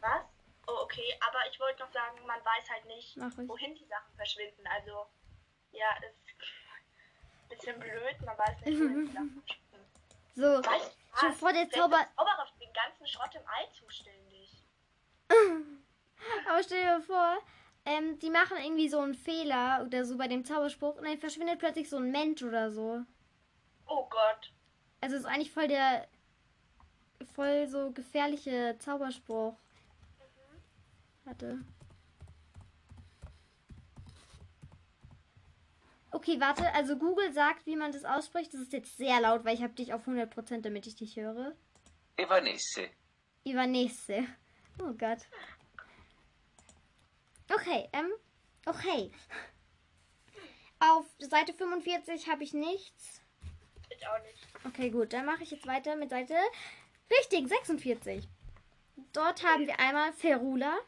Was? 0.00 0.24
Oh, 0.68 0.82
okay, 0.82 1.16
aber 1.20 1.38
ich 1.50 1.58
wollte 1.60 1.82
noch 1.82 1.92
sagen, 1.92 2.18
man 2.26 2.44
weiß 2.44 2.70
halt 2.70 2.84
nicht, 2.86 3.16
wohin 3.48 3.74
die 3.74 3.86
Sachen 3.86 4.14
verschwinden. 4.16 4.66
Also, 4.66 5.06
ja, 5.72 5.86
ist 5.98 6.16
ein 7.42 7.48
bisschen 7.48 7.78
blöd, 7.78 8.20
man 8.24 8.36
weiß 8.36 8.60
nicht, 8.64 8.80
wohin 8.80 9.06
die 9.06 9.12
Sachen 9.12 9.42
verschwinden. 9.46 9.66
So, 10.34 10.42
Weißt 10.42 10.96
du 11.00 11.05
schon 11.18 11.30
was? 11.30 11.38
vor 11.38 11.52
der 11.52 11.68
Zauber... 11.70 12.06
Zauberer 12.16 12.46
für 12.46 12.58
den 12.58 12.72
ganzen 12.72 13.06
Schrott 13.06 13.34
im 13.34 13.42
All 13.46 13.72
zuständig. 13.72 14.66
Aber 16.48 16.62
stell 16.62 16.82
dir 16.82 17.00
vor, 17.02 17.38
ähm, 17.84 18.18
die 18.18 18.30
machen 18.30 18.56
irgendwie 18.58 18.88
so 18.88 19.00
einen 19.00 19.14
Fehler 19.14 19.82
oder 19.84 20.04
so 20.04 20.16
bei 20.16 20.28
dem 20.28 20.44
Zauberspruch 20.44 20.96
und 20.96 21.04
dann 21.04 21.18
verschwindet 21.18 21.58
plötzlich 21.58 21.88
so 21.88 21.98
ein 21.98 22.10
Mensch 22.10 22.42
oder 22.42 22.70
so. 22.70 23.02
Oh 23.86 24.06
Gott. 24.08 24.52
Also 25.00 25.16
ist 25.16 25.26
eigentlich 25.26 25.52
voll 25.52 25.68
der 25.68 26.08
voll 27.34 27.66
so 27.68 27.92
gefährliche 27.92 28.76
Zauberspruch. 28.78 29.54
Warte. 31.24 31.60
Okay, 36.16 36.40
warte. 36.40 36.72
Also 36.72 36.96
Google 36.96 37.30
sagt, 37.34 37.66
wie 37.66 37.76
man 37.76 37.92
das 37.92 38.06
ausspricht. 38.06 38.54
Das 38.54 38.62
ist 38.62 38.72
jetzt 38.72 38.96
sehr 38.96 39.20
laut, 39.20 39.44
weil 39.44 39.54
ich 39.54 39.62
habe 39.62 39.74
dich 39.74 39.92
auf 39.92 40.08
100%, 40.08 40.62
damit 40.62 40.86
ich 40.86 40.96
dich 40.96 41.16
höre. 41.16 41.54
Evanesse. 42.16 42.88
Ivanese. 43.44 44.26
Oh 44.80 44.94
Gott. 44.94 45.18
Okay, 47.52 47.90
ähm, 47.92 48.10
okay. 48.64 49.10
Auf 50.78 51.04
Seite 51.18 51.52
45 51.52 52.30
habe 52.30 52.44
ich 52.44 52.54
nichts. 52.54 53.20
Ich 53.90 54.08
auch 54.08 54.22
nicht. 54.22 54.48
Okay, 54.64 54.88
gut, 54.88 55.12
dann 55.12 55.26
mache 55.26 55.42
ich 55.42 55.50
jetzt 55.50 55.66
weiter 55.66 55.96
mit 55.96 56.08
Seite 56.08 56.34
richtig 57.10 57.46
46. 57.46 58.26
Dort 59.12 59.44
haben 59.44 59.66
wir 59.66 59.78
einmal 59.78 60.14
Ferula. 60.14 60.78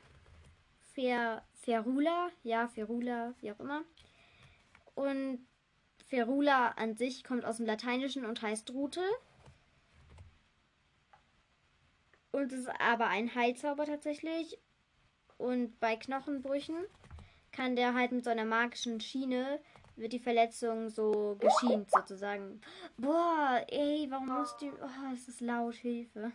Fer, 0.95 1.45
Ferula, 1.53 2.31
ja, 2.45 2.67
Ferula, 2.69 3.35
wie 3.43 3.53
auch 3.53 3.61
immer. 3.61 3.85
Und 4.99 5.47
Ferula 6.09 6.71
an 6.71 6.97
sich 6.97 7.23
kommt 7.23 7.45
aus 7.45 7.59
dem 7.59 7.67
Lateinischen 7.67 8.25
und 8.25 8.43
heißt 8.43 8.73
Rute. 8.73 9.01
Und 12.33 12.53
ist 12.53 12.69
aber 12.81 13.07
ein 13.07 13.33
Heilzauber 13.33 13.85
tatsächlich. 13.85 14.59
Und 15.37 15.79
bei 15.79 15.95
Knochenbrüchen 15.95 16.77
kann 17.53 17.77
der 17.77 17.95
halt 17.95 18.11
mit 18.11 18.25
so 18.25 18.31
einer 18.31 18.45
magischen 18.45 19.01
Schiene 19.01 19.61
wird 19.95 20.13
die 20.13 20.19
Verletzung 20.19 20.89
so 20.89 21.37
geschient 21.39 21.91
sozusagen. 21.93 22.61
Boah, 22.97 23.65
ey, 23.69 24.07
warum 24.11 24.27
musst 24.27 24.61
du. 24.61 24.67
Oh, 24.67 25.13
es 25.15 25.29
ist 25.29 25.41
laut, 25.41 25.77
Hilfe. 25.77 26.33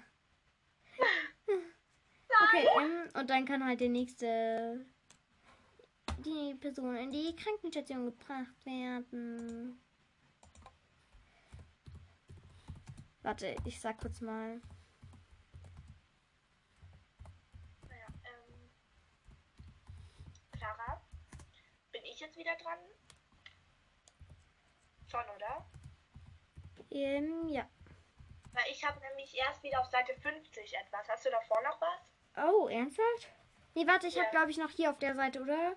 Okay, 2.46 2.67
und 3.13 3.29
dann 3.29 3.46
kann 3.46 3.63
halt 3.63 3.79
der 3.79 3.89
nächste. 3.89 4.84
Die 6.20 6.55
Person 6.55 6.96
in 6.96 7.12
die 7.12 7.36
Krankenstation 7.36 8.05
gebracht 8.05 8.65
werden. 8.65 9.79
Warte, 13.22 13.55
ich 13.65 13.79
sag 13.79 14.00
kurz 14.00 14.22
mal. 14.22 14.62
Naja, 17.89 18.08
ähm. 18.24 18.70
Clara? 20.51 21.01
Bin 21.91 22.01
ich 22.05 22.20
jetzt 22.20 22.38
wieder 22.38 22.55
dran? 22.55 22.77
Schon, 25.10 25.24
oder? 25.36 25.65
Ähm, 26.91 27.48
ja. 27.50 27.67
Weil 28.51 28.65
ich 28.72 28.84
habe 28.84 29.00
nämlich 29.00 29.36
erst 29.38 29.63
wieder 29.63 29.79
auf 29.82 29.88
Seite 29.89 30.13
50 30.15 30.74
etwas. 30.75 31.08
Hast 31.10 31.25
du 31.25 31.29
davor 31.32 31.62
noch 31.63 31.82
was? 31.82 32.46
Oh, 32.46 32.67
ernsthaft? 32.67 33.29
Nee, 33.74 33.88
warte, 33.88 34.08
ich 34.08 34.15
Ja. 34.15 34.24
habe 34.24 34.32
glaube 34.32 34.51
ich 34.51 34.58
noch 34.58 34.70
hier 34.70 34.91
auf 34.91 35.00
der 35.00 35.15
Seite, 35.15 35.41
oder? 35.41 35.75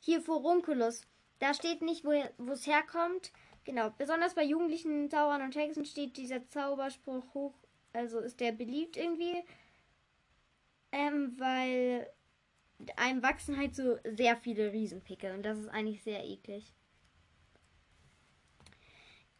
Hier 0.00 0.20
Furunculus. 0.20 1.02
Da 1.38 1.54
steht 1.54 1.82
nicht, 1.82 2.04
wo 2.04 2.10
wo 2.38 2.52
es 2.52 2.66
herkommt. 2.66 3.32
Genau, 3.64 3.90
besonders 3.98 4.34
bei 4.34 4.44
jugendlichen 4.44 5.10
Zauberern 5.10 5.42
und 5.42 5.54
Hexen 5.54 5.84
steht 5.84 6.16
dieser 6.16 6.48
Zauberspruch 6.48 7.34
hoch, 7.34 7.54
also 7.92 8.18
ist 8.20 8.40
der 8.40 8.52
beliebt 8.52 8.96
irgendwie. 8.96 9.44
Ähm, 10.90 11.34
weil 11.38 12.10
einem 12.96 13.22
wachsen 13.22 13.58
halt 13.58 13.74
so 13.74 13.98
sehr 14.04 14.36
viele 14.36 14.72
Riesenpickel 14.72 15.34
und 15.34 15.42
das 15.42 15.58
ist 15.58 15.68
eigentlich 15.68 16.02
sehr 16.02 16.24
eklig. 16.24 16.72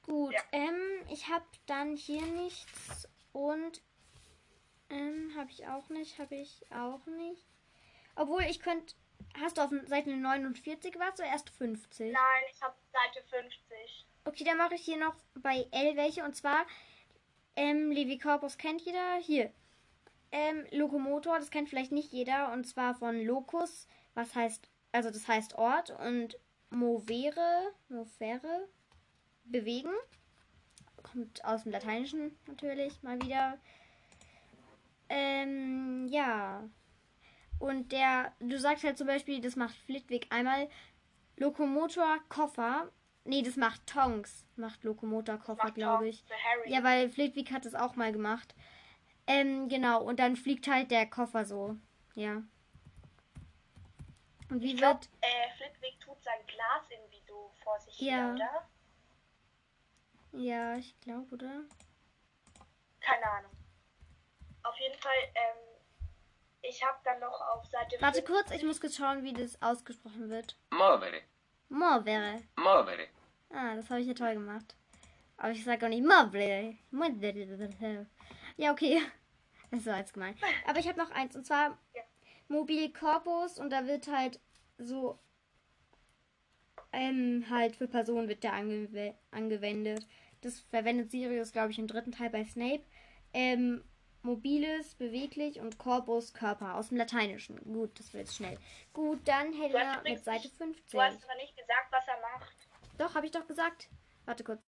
Gut, 0.02 0.32
Ja. 0.34 0.40
ähm, 0.52 0.80
ich 1.10 1.28
habe 1.28 1.44
dann 1.66 1.96
hier 1.96 2.24
nichts 2.26 3.08
und 3.32 3.82
ähm, 4.90 5.32
habe 5.36 5.50
ich 5.50 5.66
auch 5.66 5.88
nicht, 5.90 6.18
habe 6.18 6.34
ich 6.34 6.62
auch 6.70 7.04
nicht. 7.06 7.46
Obwohl 8.16 8.42
ich 8.42 8.60
könnte, 8.60 8.94
hast 9.40 9.58
du 9.58 9.62
auf 9.62 9.70
Seite 9.86 10.10
49 10.10 10.98
was 10.98 11.18
oder 11.18 11.28
erst 11.28 11.50
50? 11.50 12.12
Nein, 12.12 12.42
ich 12.52 12.60
habe 12.62 12.74
Seite 12.92 13.26
50. 13.28 14.06
Okay, 14.24 14.44
dann 14.44 14.58
mache 14.58 14.74
ich 14.74 14.82
hier 14.82 14.98
noch 14.98 15.14
bei 15.34 15.66
L 15.70 15.96
welche. 15.96 16.24
Und 16.24 16.36
zwar, 16.36 16.66
ähm, 17.56 17.90
Levi 17.90 18.18
Corpus 18.18 18.58
kennt 18.58 18.82
jeder. 18.82 19.16
Hier. 19.20 19.52
Ähm, 20.30 20.66
Lokomotor, 20.70 21.38
das 21.38 21.50
kennt 21.50 21.68
vielleicht 21.68 21.92
nicht 21.92 22.12
jeder. 22.12 22.52
Und 22.52 22.64
zwar 22.64 22.94
von 22.94 23.24
Locus, 23.24 23.86
was 24.14 24.34
heißt, 24.34 24.68
also 24.92 25.10
das 25.10 25.26
heißt 25.26 25.54
Ort. 25.56 25.90
Und 25.90 26.38
Movere, 26.70 27.72
Movere, 27.88 28.68
bewegen. 29.44 29.92
Kommt 31.02 31.44
aus 31.44 31.62
dem 31.62 31.72
Lateinischen 31.72 32.36
natürlich 32.46 33.02
mal 33.02 33.20
wieder. 33.22 33.58
Ähm, 35.08 36.06
ja. 36.10 36.68
Und 37.58 37.90
der, 37.92 38.32
du 38.40 38.58
sagst 38.58 38.84
halt 38.84 38.98
zum 38.98 39.06
Beispiel, 39.06 39.40
das 39.40 39.56
macht 39.56 39.74
Flitwick 39.74 40.26
einmal 40.30 40.68
Lokomotor, 41.36 42.18
Koffer. 42.28 42.90
Nee, 43.24 43.42
das 43.42 43.56
macht 43.56 43.86
Tonks. 43.86 44.44
Macht 44.56 44.84
Lokomotor, 44.84 45.38
Koffer, 45.38 45.70
glaube 45.72 46.08
ich. 46.08 46.24
Ja, 46.66 46.82
weil 46.84 47.08
Flitwick 47.10 47.50
hat 47.52 47.66
es 47.66 47.74
auch 47.74 47.96
mal 47.96 48.12
gemacht. 48.12 48.54
Ähm, 49.26 49.68
genau. 49.68 50.02
Und 50.02 50.18
dann 50.20 50.36
fliegt 50.36 50.66
halt 50.68 50.90
der 50.90 51.06
Koffer 51.06 51.44
so. 51.44 51.76
Ja. 52.14 52.42
Und 54.50 54.62
wie 54.62 54.72
ich 54.72 54.76
glaube, 54.78 55.00
wird. 55.00 55.08
äh, 55.20 55.56
Flitwick 55.56 56.00
tut 56.00 56.22
sein 56.22 56.40
Glas 56.46 56.82
irgendwie 56.90 57.20
so 57.26 57.50
vor 57.62 57.78
sich 57.80 58.00
Ja. 58.00 58.16
her, 58.16 58.34
oder? 58.34 58.68
Ja, 60.40 60.76
ich 60.76 60.98
glaube, 61.00 61.34
oder? 61.34 61.62
Keine 63.00 63.30
Ahnung. 63.30 63.50
Auf 64.62 64.76
jeden 64.78 64.98
Fall, 65.00 65.16
ähm, 65.34 65.77
ich 66.62 66.82
habe 66.84 66.98
dann 67.04 67.20
noch 67.20 67.40
auf 67.40 67.64
Seite 67.66 67.96
Warte 68.00 68.22
50 68.22 68.24
kurz, 68.26 68.50
ich 68.52 68.64
muss 68.64 68.80
kurz 68.80 68.96
schauen, 68.96 69.22
wie 69.24 69.32
das 69.32 69.60
ausgesprochen 69.62 70.28
wird. 70.28 70.56
Muovere, 70.70 71.22
Morvere. 71.68 72.42
muovere. 72.56 73.08
Ah, 73.50 73.74
das 73.76 73.88
habe 73.90 74.00
ich 74.00 74.06
ja 74.06 74.14
toll 74.14 74.34
gemacht. 74.34 74.74
Aber 75.36 75.50
ich 75.52 75.64
sage 75.64 75.86
auch 75.86 75.90
nicht 75.90 76.04
Morvere. 76.04 76.76
Ja, 78.56 78.72
okay. 78.72 79.00
Das 79.70 79.84
war 79.84 79.98
jetzt 79.98 80.14
gemein. 80.14 80.34
Aber 80.66 80.78
ich 80.78 80.88
habe 80.88 80.98
noch 80.98 81.10
eins 81.10 81.36
und 81.36 81.44
zwar 81.44 81.76
Ja. 81.94 82.00
Mobil 82.48 82.90
Corpus 82.90 83.58
und 83.58 83.68
da 83.68 83.86
wird 83.86 84.08
halt 84.08 84.40
so 84.78 85.18
ähm, 86.92 87.44
halt 87.50 87.76
für 87.76 87.86
Personen 87.86 88.28
wird 88.28 88.44
der 88.44 88.54
angew 88.54 89.12
angewendet. 89.30 90.06
Das 90.40 90.60
verwendet 90.60 91.10
Sirius, 91.10 91.52
glaube 91.52 91.70
ich, 91.72 91.78
im 91.78 91.86
dritten 91.86 92.12
Teil 92.12 92.30
bei 92.30 92.44
Snape. 92.46 92.82
Ähm, 93.34 93.84
mobiles, 94.22 94.94
beweglich 94.94 95.60
und 95.60 95.78
Corpus, 95.78 96.34
Körper 96.34 96.74
aus 96.76 96.88
dem 96.88 96.98
Lateinischen. 96.98 97.56
Gut, 97.72 97.98
das 97.98 98.12
wird 98.12 98.26
jetzt 98.26 98.36
schnell. 98.36 98.58
Gut, 98.92 99.26
dann 99.26 99.52
Helena 99.52 100.00
mit 100.02 100.22
Seite 100.24 100.48
nicht- 100.48 100.56
50. 100.56 100.90
Du 100.90 101.00
hast 101.00 101.24
aber 101.24 101.34
nicht 101.36 101.56
gesagt, 101.56 101.86
was 101.90 102.06
er 102.08 102.20
macht. 102.20 102.56
Doch, 102.98 103.14
habe 103.14 103.26
ich 103.26 103.32
doch 103.32 103.46
gesagt. 103.46 103.88
Warte 104.26 104.44
kurz. 104.44 104.60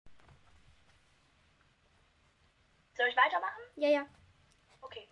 Soll 2.96 3.08
ich 3.08 3.18
weitermachen? 3.18 3.62
Ja, 3.76 3.90
ja. 3.90 4.06
Okay. 4.82 5.08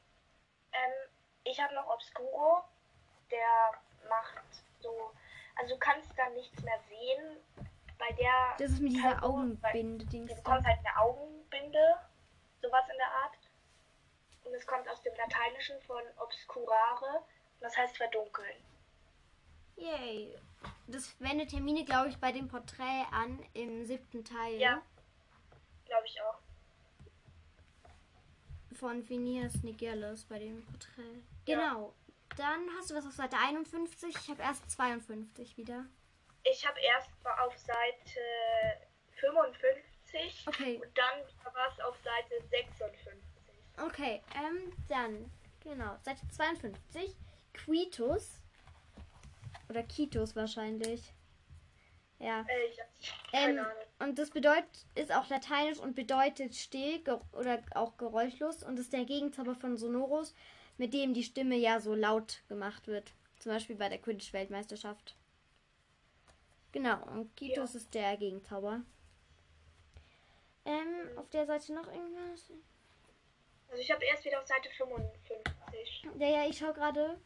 Ähm, 0.73 1.09
ich 1.43 1.59
habe 1.59 1.73
noch 1.73 1.87
Obscuro. 1.89 2.63
Der 3.31 3.71
macht 4.09 4.43
so. 4.81 5.11
Also 5.55 5.73
du 5.73 5.79
kannst 5.79 6.09
da 6.17 6.29
nichts 6.29 6.61
mehr 6.63 6.79
sehen. 6.89 7.37
Bei 7.97 8.11
der. 8.13 8.55
Das 8.59 8.71
ist 8.71 8.79
mit 8.81 8.91
dieser 8.93 9.23
Augenbinde-Dings. 9.23 10.29
Du 10.29 10.35
bekommst 10.35 10.65
halt 10.67 10.79
eine 10.85 10.97
Augenbinde. 10.99 11.97
Sowas 12.61 12.83
in 12.91 12.97
der 12.97 13.11
Art. 13.11 13.37
Und 14.47 14.53
es 14.53 14.65
kommt 14.65 14.87
aus 14.87 15.01
dem 15.01 15.13
Lateinischen 15.15 15.79
von 15.81 16.01
obscurare. 16.17 17.17
Und 17.19 17.61
das 17.61 17.75
heißt 17.75 17.97
verdunkeln. 17.97 18.55
Yay. 19.75 20.35
Das 20.87 21.19
wendet 21.19 21.49
Termine, 21.49 21.83
glaube 21.83 22.09
ich, 22.09 22.17
bei 22.17 22.31
dem 22.31 22.47
Porträt 22.47 23.05
an 23.11 23.43
im 23.53 23.85
siebten 23.85 24.23
Teil 24.23 24.55
Ja. 24.59 24.81
Glaube 25.85 26.05
ich 26.05 26.21
auch. 26.21 26.39
von 28.73 29.03
Phineas 29.03 29.63
Nigellus 29.63 30.23
bei 30.25 30.39
dem 30.39 30.63
Porträt. 30.65 31.21
Genau. 31.45 31.93
Dann 32.37 32.69
hast 32.77 32.91
du 32.91 32.95
was 32.95 33.05
auf 33.07 33.13
Seite 33.13 33.35
51. 33.37 34.15
Ich 34.15 34.29
habe 34.29 34.41
erst 34.43 34.69
52 34.69 35.57
wieder. 35.57 35.85
Ich 36.43 36.65
habe 36.67 36.79
erst 36.79 37.09
mal 37.23 37.39
auf 37.39 37.57
Seite 37.57 38.21
55 39.19 40.45
Okay. 40.47 40.75
und 40.83 40.97
dann 40.97 41.53
war 41.53 41.67
es 41.71 41.79
auf 41.79 41.97
Seite 42.03 42.41
56. 42.49 43.13
Okay, 43.77 44.21
ähm, 44.35 44.73
dann, 44.87 45.31
genau, 45.63 45.95
Seite 46.03 46.27
52. 46.29 47.15
Quitus. 47.53 48.39
Oder 49.69 49.83
Kitus 49.83 50.35
wahrscheinlich. 50.35 51.13
Ja. 52.19 52.41
Äh, 52.41 52.71
Ähm, 53.33 53.59
und 53.99 54.17
das 54.17 54.31
bedeutet, 54.31 54.85
ist 54.95 55.11
auch 55.13 55.29
lateinisch 55.29 55.79
und 55.79 55.95
bedeutet 55.95 56.55
still 56.55 57.03
oder 57.33 57.61
auch 57.75 57.97
geräuschlos 57.97 58.63
und 58.63 58.79
ist 58.79 58.93
der 58.93 59.05
Gegenzauber 59.05 59.53
von 59.55 59.77
Sonorus, 59.77 60.33
mit 60.77 60.93
dem 60.93 61.13
die 61.13 61.23
Stimme 61.23 61.55
ja 61.55 61.79
so 61.79 61.93
laut 61.93 62.41
gemacht 62.47 62.87
wird. 62.87 63.13
Zum 63.39 63.51
Beispiel 63.51 63.75
bei 63.75 63.89
der 63.89 63.99
Quidditch-Weltmeisterschaft. 63.99 65.15
Genau, 66.71 67.03
und 67.07 67.35
Kitos 67.35 67.75
ist 67.75 67.93
der 67.93 68.17
Gegenzauber. 68.17 68.81
Ähm, 70.65 71.17
auf 71.17 71.29
der 71.29 71.45
Seite 71.45 71.73
noch 71.73 71.87
irgendwas? 71.87 72.51
Also 73.69 73.81
ich 73.81 73.91
habe 73.91 74.05
erst 74.05 74.23
wieder 74.25 74.39
auf 74.39 74.47
Seite 74.47 74.69
55. 74.69 76.07
Ja, 76.17 76.27
ja, 76.27 76.45
ich 76.47 76.57
schau 76.57 76.73
gerade. 76.73 77.19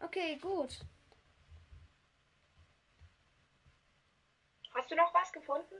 Okay, 0.00 0.36
gut. 0.36 0.80
Hast 4.74 4.90
du 4.90 4.96
noch 4.96 5.14
was 5.14 5.32
gefunden? 5.32 5.74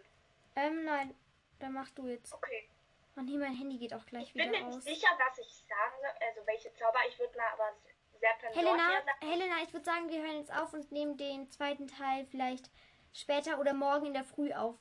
Ähm, 0.57 0.85
nein, 0.85 1.15
dann 1.59 1.73
mach 1.73 1.91
du 1.91 2.09
jetzt. 2.09 2.33
Okay. 2.33 2.69
Mann, 3.17 3.27
hier, 3.29 3.39
mein 3.39 3.55
Handy 3.55 3.79
geht 3.79 3.95
auch 3.95 4.07
gleich 4.07 4.29
Ich 4.29 4.33
bin 4.33 4.49
wieder 4.51 4.61
mir 4.61 4.67
nicht 4.67 4.77
aus. 4.77 4.85
sicher, 4.85 5.09
was 5.19 5.39
ich 5.39 5.67
sagen 5.69 5.95
soll, 6.01 6.29
also 6.29 6.47
welche 6.47 6.73
Zauber. 6.75 6.99
Ich 7.09 7.19
würde 7.19 7.37
mal 7.37 7.47
aber 7.53 7.73
sehr 8.19 8.51
Helena, 8.53 8.91
sagen. 8.91 9.31
Helena, 9.31 9.63
ich 9.63 9.73
würde 9.73 9.85
sagen, 9.85 10.09
wir 10.09 10.23
hören 10.23 10.39
jetzt 10.39 10.53
auf 10.53 10.73
und 10.73 10.91
nehmen 10.91 11.17
den 11.17 11.51
zweiten 11.51 11.87
Teil 11.87 12.27
vielleicht 12.27 12.71
später 13.13 13.59
oder 13.61 13.73
morgen 13.73 14.07
in 14.07 14.15
der 14.15 14.25
Früh 14.25 14.53
auf. 14.53 14.77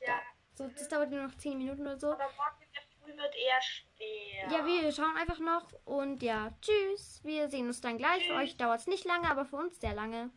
Ja, 0.00 0.20
So, 0.58 0.66
das 0.76 0.88
dauert 0.88 1.12
nur 1.12 1.22
noch 1.22 1.36
10 1.36 1.56
Minuten 1.56 1.82
oder 1.82 1.96
so. 1.96 2.08
aber 2.08 2.24
morgen 2.36 2.60
in 2.66 2.72
der 2.74 2.82
Früh 2.82 3.16
wird 3.16 3.32
eher 3.36 3.62
schwer. 3.62 4.58
Ja, 4.58 4.66
wir 4.66 4.90
schauen 4.90 5.16
einfach 5.16 5.38
noch 5.38 5.68
und 5.84 6.20
ja, 6.20 6.50
tschüss. 6.60 7.20
Wir 7.22 7.48
sehen 7.48 7.68
uns 7.68 7.80
dann 7.80 7.96
gleich. 7.96 8.26
Für 8.26 8.34
euch 8.34 8.56
dauert 8.56 8.80
es 8.80 8.88
nicht 8.88 9.04
lange, 9.04 9.30
aber 9.30 9.44
für 9.44 9.54
uns 9.54 9.80
sehr 9.80 9.94
lange. 9.94 10.30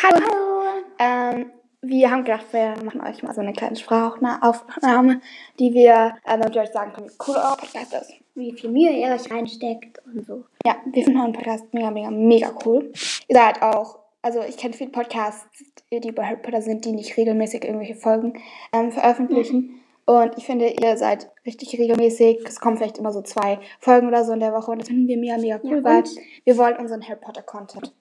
Hallo. 0.00 0.84
Ähm, 1.00 1.50
wir 1.80 2.08
haben 2.08 2.22
gedacht, 2.22 2.52
wir 2.52 2.76
machen 2.84 3.00
euch 3.00 3.20
mal 3.24 3.34
so 3.34 3.40
eine 3.40 3.52
kleine 3.52 3.74
Sprachaufnahme, 3.74 5.22
die 5.58 5.74
wir, 5.74 6.16
äh, 6.22 6.38
damit 6.38 6.54
wir 6.54 6.62
euch 6.62 6.70
sagen 6.70 6.92
können, 6.92 7.10
wie 7.10 7.16
cool 7.26 7.34
euer 7.34 7.56
Podcast 7.56 7.92
ist. 7.94 8.12
wie 8.36 8.52
viel 8.52 8.70
Mühe 8.70 8.92
ihr 8.92 9.12
euch 9.12 9.28
reinsteckt 9.28 9.98
und 10.06 10.24
so. 10.24 10.44
Ja, 10.64 10.76
wir 10.84 11.02
finden 11.02 11.18
euren 11.18 11.32
Podcast 11.32 11.74
mega, 11.74 11.90
mega, 11.90 12.12
mega 12.12 12.54
cool. 12.64 12.92
Ihr 13.26 13.36
seid 13.36 13.60
auch, 13.60 13.98
also 14.22 14.40
ich 14.42 14.56
kenne 14.56 14.74
viele 14.74 14.90
Podcasts, 14.90 15.46
die 15.92 16.12
bei 16.12 16.24
Harry 16.24 16.40
Potter 16.40 16.62
sind, 16.62 16.84
die 16.84 16.92
nicht 16.92 17.16
regelmäßig 17.16 17.64
irgendwelche 17.64 17.94
Folgen 17.94 18.34
ähm, 18.72 18.92
veröffentlichen. 18.92 19.80
Und 20.06 20.38
ich 20.38 20.46
finde, 20.46 20.68
ihr 20.68 20.96
seid 20.96 21.30
richtig 21.44 21.78
regelmäßig. 21.78 22.40
Es 22.46 22.60
kommen 22.60 22.78
vielleicht 22.78 22.96
immer 22.96 23.12
so 23.12 23.20
zwei 23.20 23.60
Folgen 23.78 24.08
oder 24.08 24.24
so 24.24 24.32
in 24.32 24.40
der 24.40 24.54
Woche. 24.54 24.70
Und 24.70 24.80
das 24.80 24.88
finden 24.88 25.06
wir 25.06 25.18
mega, 25.18 25.36
mega 25.36 25.60
cool, 25.62 25.78
Ja, 25.78 25.84
weil 25.84 26.04
wir 26.44 26.56
wollen 26.56 26.78
unseren 26.78 27.06
Harry 27.06 27.20
Potter 27.20 27.42
Content. 27.42 27.92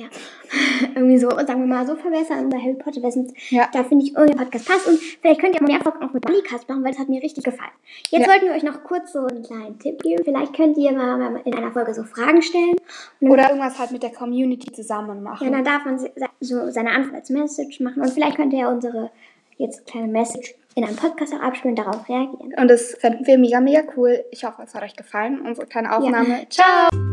Ja. 0.00 0.06
irgendwie 0.94 1.18
so, 1.18 1.28
sagen 1.28 1.60
wir 1.60 1.66
mal, 1.66 1.86
so 1.86 1.94
verbessern 1.94 2.48
bei 2.48 2.58
Harry 2.58 2.74
Potter 2.74 3.02
Wissen. 3.02 3.32
Ja. 3.50 3.68
Da 3.72 3.84
finde 3.84 4.04
ich, 4.06 4.16
euer 4.16 4.28
Podcast 4.28 4.66
passt. 4.66 4.86
Und 4.88 4.98
vielleicht 4.98 5.40
könnt 5.40 5.54
ihr 5.54 5.62
mehr 5.62 5.80
Folgen 5.80 6.02
auch 6.02 6.12
mit 6.12 6.24
Ballicast 6.24 6.68
machen, 6.68 6.82
weil 6.82 6.92
das 6.92 7.00
hat 7.00 7.08
mir 7.08 7.22
richtig 7.22 7.44
gefallen. 7.44 7.70
Jetzt 8.08 8.26
Ja. 8.26 8.32
wollten 8.32 8.46
wir 8.46 8.52
euch 8.52 8.62
noch 8.62 8.82
kurz 8.82 9.12
so 9.12 9.20
einen 9.26 9.42
kleinen 9.42 9.78
Tipp 9.78 10.02
geben. 10.02 10.24
Vielleicht 10.24 10.54
könnt 10.54 10.78
ihr 10.78 10.92
mal 10.92 11.18
mal 11.18 11.40
in 11.44 11.54
einer 11.54 11.70
Folge 11.70 11.92
so 11.92 12.04
Fragen 12.04 12.40
stellen. 12.40 12.76
Und 13.20 13.30
Oder 13.30 13.48
irgendwas 13.50 13.78
halt 13.78 13.90
mit 13.92 14.02
der 14.02 14.10
Community 14.10 14.72
zusammen 14.72 15.22
machen. 15.22 15.46
Ja, 15.46 15.50
dann 15.52 15.64
darf 15.64 15.84
man 15.84 15.98
so 16.40 16.70
seine 16.70 16.92
Antwort 16.92 17.16
als 17.16 17.30
Message 17.30 17.80
machen. 17.80 18.02
Und 18.02 18.10
vielleicht 18.10 18.36
könnt 18.36 18.52
ihr 18.54 18.68
unsere 18.68 19.10
jetzt 19.58 19.86
kleine 19.86 20.08
Message 20.08 20.54
in 20.74 20.84
einem 20.84 20.96
Podcast 20.96 21.34
auch 21.34 21.40
abspielen, 21.40 21.76
darauf 21.76 22.08
reagieren. 22.08 22.54
Und 22.56 22.68
das 22.68 22.94
fänden 22.94 23.26
wir 23.26 23.36
mega, 23.36 23.60
mega 23.60 23.82
cool. 23.96 24.24
Ich 24.30 24.44
hoffe, 24.44 24.62
es 24.64 24.74
hat 24.74 24.82
euch 24.82 24.96
gefallen, 24.96 25.40
unsere 25.42 25.66
kleine 25.66 25.94
Aufnahme. 25.94 26.46
Ciao! 26.48 27.09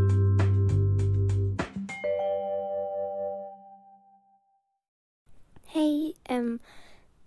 Hey, 5.80 6.16
ähm, 6.28 6.60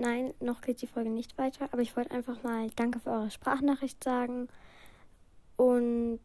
nein, 0.00 0.34
noch 0.40 0.60
geht 0.60 0.82
die 0.82 0.88
Folge 0.88 1.08
nicht 1.08 1.38
weiter, 1.38 1.68
aber 1.70 1.82
ich 1.82 1.96
wollte 1.96 2.10
einfach 2.10 2.42
mal 2.42 2.68
Danke 2.74 2.98
für 2.98 3.10
eure 3.10 3.30
Sprachnachricht 3.30 4.02
sagen. 4.02 4.48
Und 5.56 6.18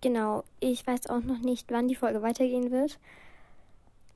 genau, 0.00 0.44
ich 0.60 0.86
weiß 0.86 1.08
auch 1.10 1.20
noch 1.20 1.40
nicht, 1.40 1.70
wann 1.70 1.88
die 1.88 1.94
Folge 1.94 2.22
weitergehen 2.22 2.70
wird. 2.70 2.98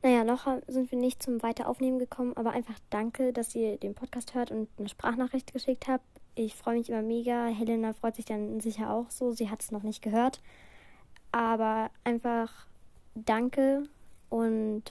Naja, 0.03 0.25
noch 0.25 0.47
sind 0.67 0.91
wir 0.91 0.99
nicht 0.99 1.23
zum 1.23 1.43
Weiteraufnehmen 1.43 1.99
gekommen, 1.99 2.35
aber 2.39 2.53
einfach 2.53 2.79
danke, 2.89 3.35
dass 3.35 3.55
ihr 3.55 3.77
den 3.77 3.95
Podcast 3.95 4.33
hört 4.33 4.51
und 4.51 4.71
eine 4.79 4.89
Sprachnachricht 4.89 5.53
geschickt 5.53 5.89
habt. 5.89 6.07
Ich 6.37 6.57
freue 6.57 6.79
mich 6.79 6.89
immer 6.89 7.03
mega. 7.03 7.49
Helena 7.49 7.93
freut 7.93 8.17
sich 8.17 8.25
dann 8.25 8.61
sicher 8.61 8.91
auch 8.91 9.11
so. 9.11 9.33
Sie 9.33 9.51
hat 9.51 9.61
es 9.61 9.73
noch 9.73 9.83
nicht 9.83 10.01
gehört. 10.01 10.41
Aber 11.33 11.91
einfach 12.03 12.65
danke 13.15 13.83
und 14.31 14.85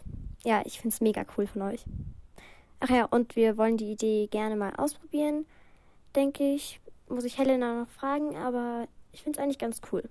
ja, 0.43 0.61
ich 0.65 0.79
finde 0.79 0.93
es 0.93 1.01
mega 1.01 1.25
cool 1.35 1.47
von 1.47 1.63
euch. 1.63 1.83
Ach 2.81 2.89
ja, 2.89 3.05
und 3.05 3.35
wir 3.35 3.57
wollen 3.57 3.75
die 3.75 3.91
Idee 3.91 4.27
gerne 4.27 4.55
mal 4.55 4.73
ausprobieren. 4.77 5.45
Denke 6.15 6.43
ich, 6.53 6.79
muss 7.09 7.25
ich 7.25 7.37
Helena 7.37 7.81
noch 7.81 7.89
fragen, 7.89 8.37
aber 8.37 8.87
ich 9.11 9.21
finde 9.21 9.37
es 9.37 9.43
eigentlich 9.43 9.59
ganz 9.59 9.81
cool. 9.91 10.03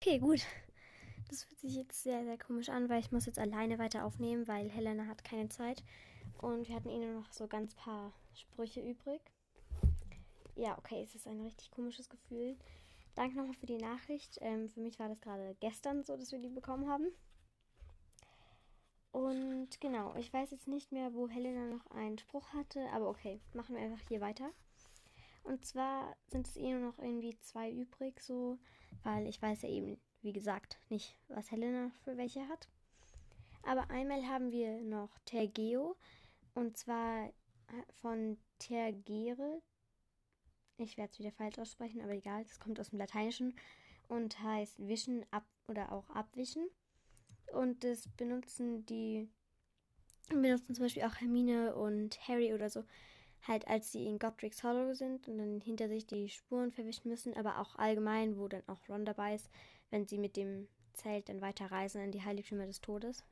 Okay, 0.00 0.18
gut. 0.18 0.42
Das 1.30 1.44
fühlt 1.44 1.60
sich 1.60 1.76
jetzt 1.76 2.02
sehr, 2.02 2.22
sehr 2.24 2.36
komisch 2.36 2.68
an, 2.68 2.90
weil 2.90 3.00
ich 3.00 3.10
muss 3.12 3.24
jetzt 3.24 3.38
alleine 3.38 3.78
weiter 3.78 4.04
aufnehmen, 4.04 4.46
weil 4.46 4.68
Helena 4.68 5.06
hat 5.06 5.24
keine 5.24 5.48
Zeit. 5.48 5.82
Und 6.36 6.68
wir 6.68 6.74
hatten 6.74 6.90
eh 6.90 6.98
nur 6.98 7.20
noch 7.20 7.32
so 7.32 7.46
ganz 7.46 7.74
paar 7.74 8.12
Sprüche 8.34 8.80
übrig. 8.80 9.22
Ja, 10.54 10.76
okay, 10.76 11.02
es 11.02 11.14
ist 11.14 11.26
ein 11.26 11.40
richtig 11.40 11.70
komisches 11.70 12.10
Gefühl. 12.10 12.56
Danke 13.14 13.36
nochmal 13.36 13.54
für 13.54 13.66
die 13.66 13.78
Nachricht. 13.78 14.38
Ähm, 14.40 14.68
für 14.68 14.80
mich 14.80 14.98
war 14.98 15.08
das 15.08 15.20
gerade 15.20 15.56
gestern 15.60 16.02
so, 16.02 16.16
dass 16.16 16.32
wir 16.32 16.38
die 16.38 16.48
bekommen 16.48 16.88
haben. 16.88 17.06
Und 19.10 19.80
genau, 19.80 20.14
ich 20.16 20.32
weiß 20.32 20.50
jetzt 20.52 20.68
nicht 20.68 20.90
mehr, 20.90 21.12
wo 21.12 21.28
Helena 21.28 21.66
noch 21.66 21.86
einen 21.90 22.18
Spruch 22.18 22.52
hatte, 22.54 22.88
aber 22.92 23.08
okay, 23.08 23.40
machen 23.52 23.76
wir 23.76 23.82
einfach 23.82 24.00
hier 24.08 24.22
weiter. 24.22 24.50
Und 25.44 25.66
zwar 25.66 26.16
sind 26.28 26.46
es 26.46 26.56
eh 26.56 26.70
nur 26.70 26.80
noch 26.80 26.98
irgendwie 26.98 27.38
zwei 27.40 27.70
übrig, 27.70 28.20
so, 28.20 28.58
weil 29.02 29.26
ich 29.26 29.42
weiß 29.42 29.62
ja 29.62 29.68
eben, 29.68 30.00
wie 30.22 30.32
gesagt, 30.32 30.78
nicht, 30.88 31.14
was 31.28 31.50
Helena 31.50 31.90
für 32.04 32.16
welche 32.16 32.48
hat. 32.48 32.68
Aber 33.64 33.90
einmal 33.90 34.26
haben 34.26 34.50
wir 34.50 34.80
noch 34.80 35.10
Tergeo, 35.26 35.96
und 36.54 36.76
zwar 36.76 37.30
von 38.00 38.38
Tergere. 38.58 39.62
Ich 40.82 40.96
werde 40.96 41.12
es 41.12 41.18
wieder 41.18 41.32
falsch 41.32 41.58
aussprechen, 41.58 42.00
aber 42.00 42.12
egal, 42.12 42.42
das 42.44 42.58
kommt 42.58 42.80
aus 42.80 42.90
dem 42.90 42.98
Lateinischen 42.98 43.54
und 44.08 44.40
heißt 44.42 44.86
wischen 44.88 45.24
ab 45.30 45.46
oder 45.68 45.92
auch 45.92 46.10
abwischen. 46.10 46.68
Und 47.52 47.84
das 47.84 48.08
benutzen 48.08 48.84
die, 48.86 49.28
benutzen 50.28 50.74
zum 50.74 50.84
Beispiel 50.84 51.04
auch 51.04 51.16
Hermine 51.20 51.74
und 51.74 52.18
Harry 52.26 52.52
oder 52.52 52.70
so, 52.70 52.84
halt 53.46 53.66
als 53.68 53.92
sie 53.92 54.06
in 54.06 54.18
Godric's 54.18 54.62
Hollow 54.62 54.94
sind 54.94 55.28
und 55.28 55.38
dann 55.38 55.60
hinter 55.60 55.88
sich 55.88 56.06
die 56.06 56.28
Spuren 56.28 56.72
verwischen 56.72 57.08
müssen, 57.08 57.34
aber 57.34 57.58
auch 57.58 57.76
allgemein, 57.76 58.38
wo 58.38 58.48
dann 58.48 58.62
auch 58.66 58.88
Ron 58.88 59.04
dabei 59.04 59.34
ist, 59.34 59.50
wenn 59.90 60.06
sie 60.06 60.18
mit 60.18 60.36
dem 60.36 60.68
Zelt 60.94 61.28
dann 61.28 61.40
weiter 61.40 61.70
reisen 61.70 62.02
in 62.02 62.12
die 62.12 62.22
Heiligtümer 62.22 62.66
des 62.66 62.80
Todes. 62.80 63.24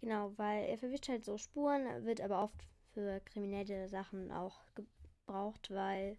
Genau, 0.00 0.32
weil 0.36 0.64
er 0.64 0.78
verwischt 0.78 1.08
halt 1.08 1.24
so 1.24 1.38
Spuren, 1.38 2.04
wird 2.04 2.20
aber 2.20 2.42
oft 2.42 2.66
für 2.92 3.20
kriminelle 3.20 3.88
Sachen 3.88 4.32
auch 4.32 4.60
gebraucht, 4.74 5.70
weil 5.70 6.18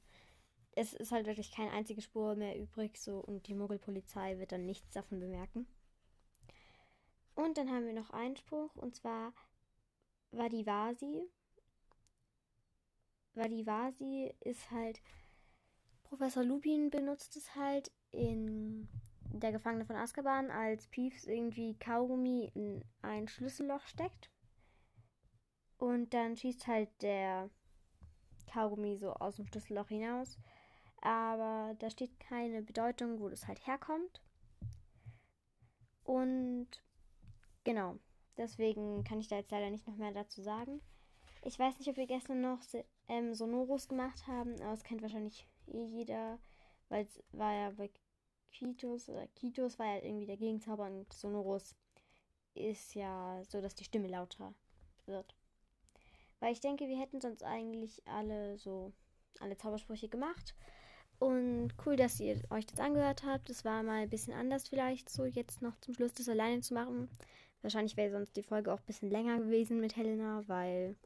es 0.76 0.94
ist 0.94 1.12
halt 1.12 1.28
wirklich 1.28 1.52
keine 1.52 1.72
einzige 1.72 2.02
Spur 2.02 2.36
mehr 2.36 2.58
übrig, 2.58 2.98
so 2.98 3.20
und 3.20 3.48
die 3.48 3.54
Muggelpolizei 3.54 4.40
wird 4.40 4.52
dann 4.52 4.66
nichts 4.66 4.92
davon 4.92 5.20
bemerken. 5.20 5.68
Und 7.36 7.58
dann 7.58 7.70
haben 7.70 7.86
wir 7.86 7.94
noch 7.94 8.12
einen 8.12 8.36
Spruch, 8.36 8.76
und 8.76 8.96
zwar 8.96 9.34
Vadivasi. 10.32 11.30
Vadivasi 13.34 14.34
ist 14.42 14.70
halt, 14.72 15.02
Professor 16.04 16.44
Lupin 16.44 16.90
benutzt 16.90 17.36
es 17.36 17.56
halt 17.56 17.92
in 18.12 18.88
Der 19.36 19.52
Gefangene 19.52 19.86
von 19.86 19.96
Azkaban, 19.96 20.52
als 20.52 20.88
Peeves 20.88 21.26
irgendwie 21.26 21.76
Kaugummi 21.80 22.52
in 22.54 22.86
ein 23.02 23.28
Schlüsselloch 23.28 23.88
steckt. 23.88 24.30
Und 25.78 26.14
dann 26.14 26.38
schießt 26.38 26.68
halt 26.68 26.90
der 27.02 27.50
Kaugummi 28.46 28.98
so 28.98 29.12
aus 29.14 29.38
dem 29.38 29.48
Schlüsselloch 29.48 29.88
hinaus. 29.88 30.38
Aber 31.04 31.76
da 31.80 31.90
steht 31.90 32.20
keine 32.20 32.62
Bedeutung, 32.62 33.20
wo 33.20 33.30
das 33.30 33.48
halt 33.48 33.66
herkommt. 33.68 34.22
Und 36.04 36.68
Genau. 37.64 37.98
Deswegen 38.38 39.04
kann 39.04 39.20
ich 39.20 39.28
da 39.28 39.38
jetzt 39.38 39.52
leider 39.52 39.70
nicht 39.70 39.88
noch 39.88 39.96
mehr 39.96 40.12
dazu 40.12 40.42
sagen. 40.42 40.82
Ich 41.44 41.58
weiß 41.60 41.78
nicht, 41.78 41.90
ob 41.90 41.98
wir 41.98 42.08
gestern 42.08 42.42
noch 42.42 42.60
ähm, 43.08 43.34
Sonoros 43.34 43.88
gemacht 43.88 44.26
haben, 44.28 44.60
aber 44.62 44.74
es 44.74 44.84
kennt 44.84 45.02
wahrscheinlich 45.02 45.48
eh 45.68 45.84
jeder, 45.84 46.40
weil 46.90 47.04
es 47.04 47.22
war 47.32 47.54
ja 47.54 47.70
bei 47.72 47.90
Kitos 48.52 49.10
oder 49.10 49.28
Kitos 49.28 49.78
war 49.78 49.86
ja 49.86 50.04
irgendwie 50.04 50.26
der 50.26 50.38
Gegenzauber 50.38 50.86
und 50.86 51.12
Sonoros 51.14 51.76
ist 52.56 52.96
ja 52.96 53.42
so, 53.44 53.62
dass 53.62 53.76
die 53.76 53.84
Stimme 53.84 54.08
lauter 54.08 54.54
wird. 55.06 55.36
Weil 56.40 56.54
ich 56.54 56.60
denke, 56.60 56.88
wir 56.88 57.00
hätten 57.00 57.22
sonst 57.22 57.44
eigentlich 57.44 58.08
alle 58.08 58.58
so 58.58 58.94
alle 59.40 59.58
Zaubersprüche 59.58 60.10
gemacht. 60.10 60.56
Und 61.20 61.74
cool, 61.86 61.96
dass 61.96 62.20
ihr 62.20 62.42
euch 62.50 62.66
das 62.66 62.80
angehört 62.80 63.24
habt. 63.26 63.50
Es 63.50 63.64
war 63.64 63.82
mal 63.84 64.02
ein 64.02 64.10
bisschen 64.10 64.34
anders 64.34 64.68
vielleicht 64.68 65.10
so, 65.10 65.26
jetzt 65.26 65.62
noch 65.62 65.80
zum 65.80 65.94
Schluss 65.94 66.14
das 66.14 66.28
alleine 66.28 66.62
zu 66.62 66.74
machen. 66.74 67.10
Wahrscheinlich 67.62 67.96
wäre 67.96 68.12
sonst 68.12 68.36
die 68.36 68.44
Folge 68.44 68.74
auch 68.74 68.80
ein 68.80 68.86
bisschen 68.86 69.10
länger 69.10 69.40
gewesen 69.40 69.80
mit 69.80 69.96
Helena, 69.96 70.44
weil, 70.48 70.98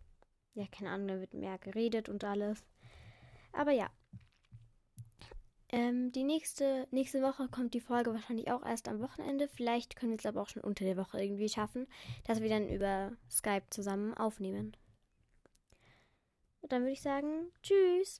ja, 0.55 0.65
keine 0.71 0.89
Ahnung, 0.89 1.07
da 1.07 1.19
wird 1.19 1.35
mehr 1.35 1.57
geredet 1.59 2.09
und 2.09 2.23
alles. 2.23 2.65
Aber 3.53 3.71
ja. 3.71 3.91
Ähm, 5.69 6.11
die 6.13 6.23
nächste, 6.23 6.87
nächste 6.91 7.21
Woche 7.21 7.49
kommt 7.49 7.73
die 7.73 7.81
Folge 7.81 8.13
wahrscheinlich 8.13 8.49
auch 8.49 8.65
erst 8.65 8.87
am 8.87 9.01
Wochenende. 9.01 9.47
Vielleicht 9.47 9.95
können 9.95 10.13
wir 10.13 10.19
es 10.19 10.25
aber 10.25 10.41
auch 10.41 10.49
schon 10.49 10.63
unter 10.63 10.85
der 10.85 10.97
Woche 10.97 11.21
irgendwie 11.21 11.49
schaffen, 11.49 11.87
dass 12.25 12.41
wir 12.41 12.49
dann 12.49 12.69
über 12.69 13.11
Skype 13.29 13.65
zusammen 13.69 14.13
aufnehmen. 14.15 14.75
Und 16.61 16.71
dann 16.71 16.81
würde 16.81 16.93
ich 16.93 17.01
sagen, 17.01 17.51
tschüss. 17.61 18.19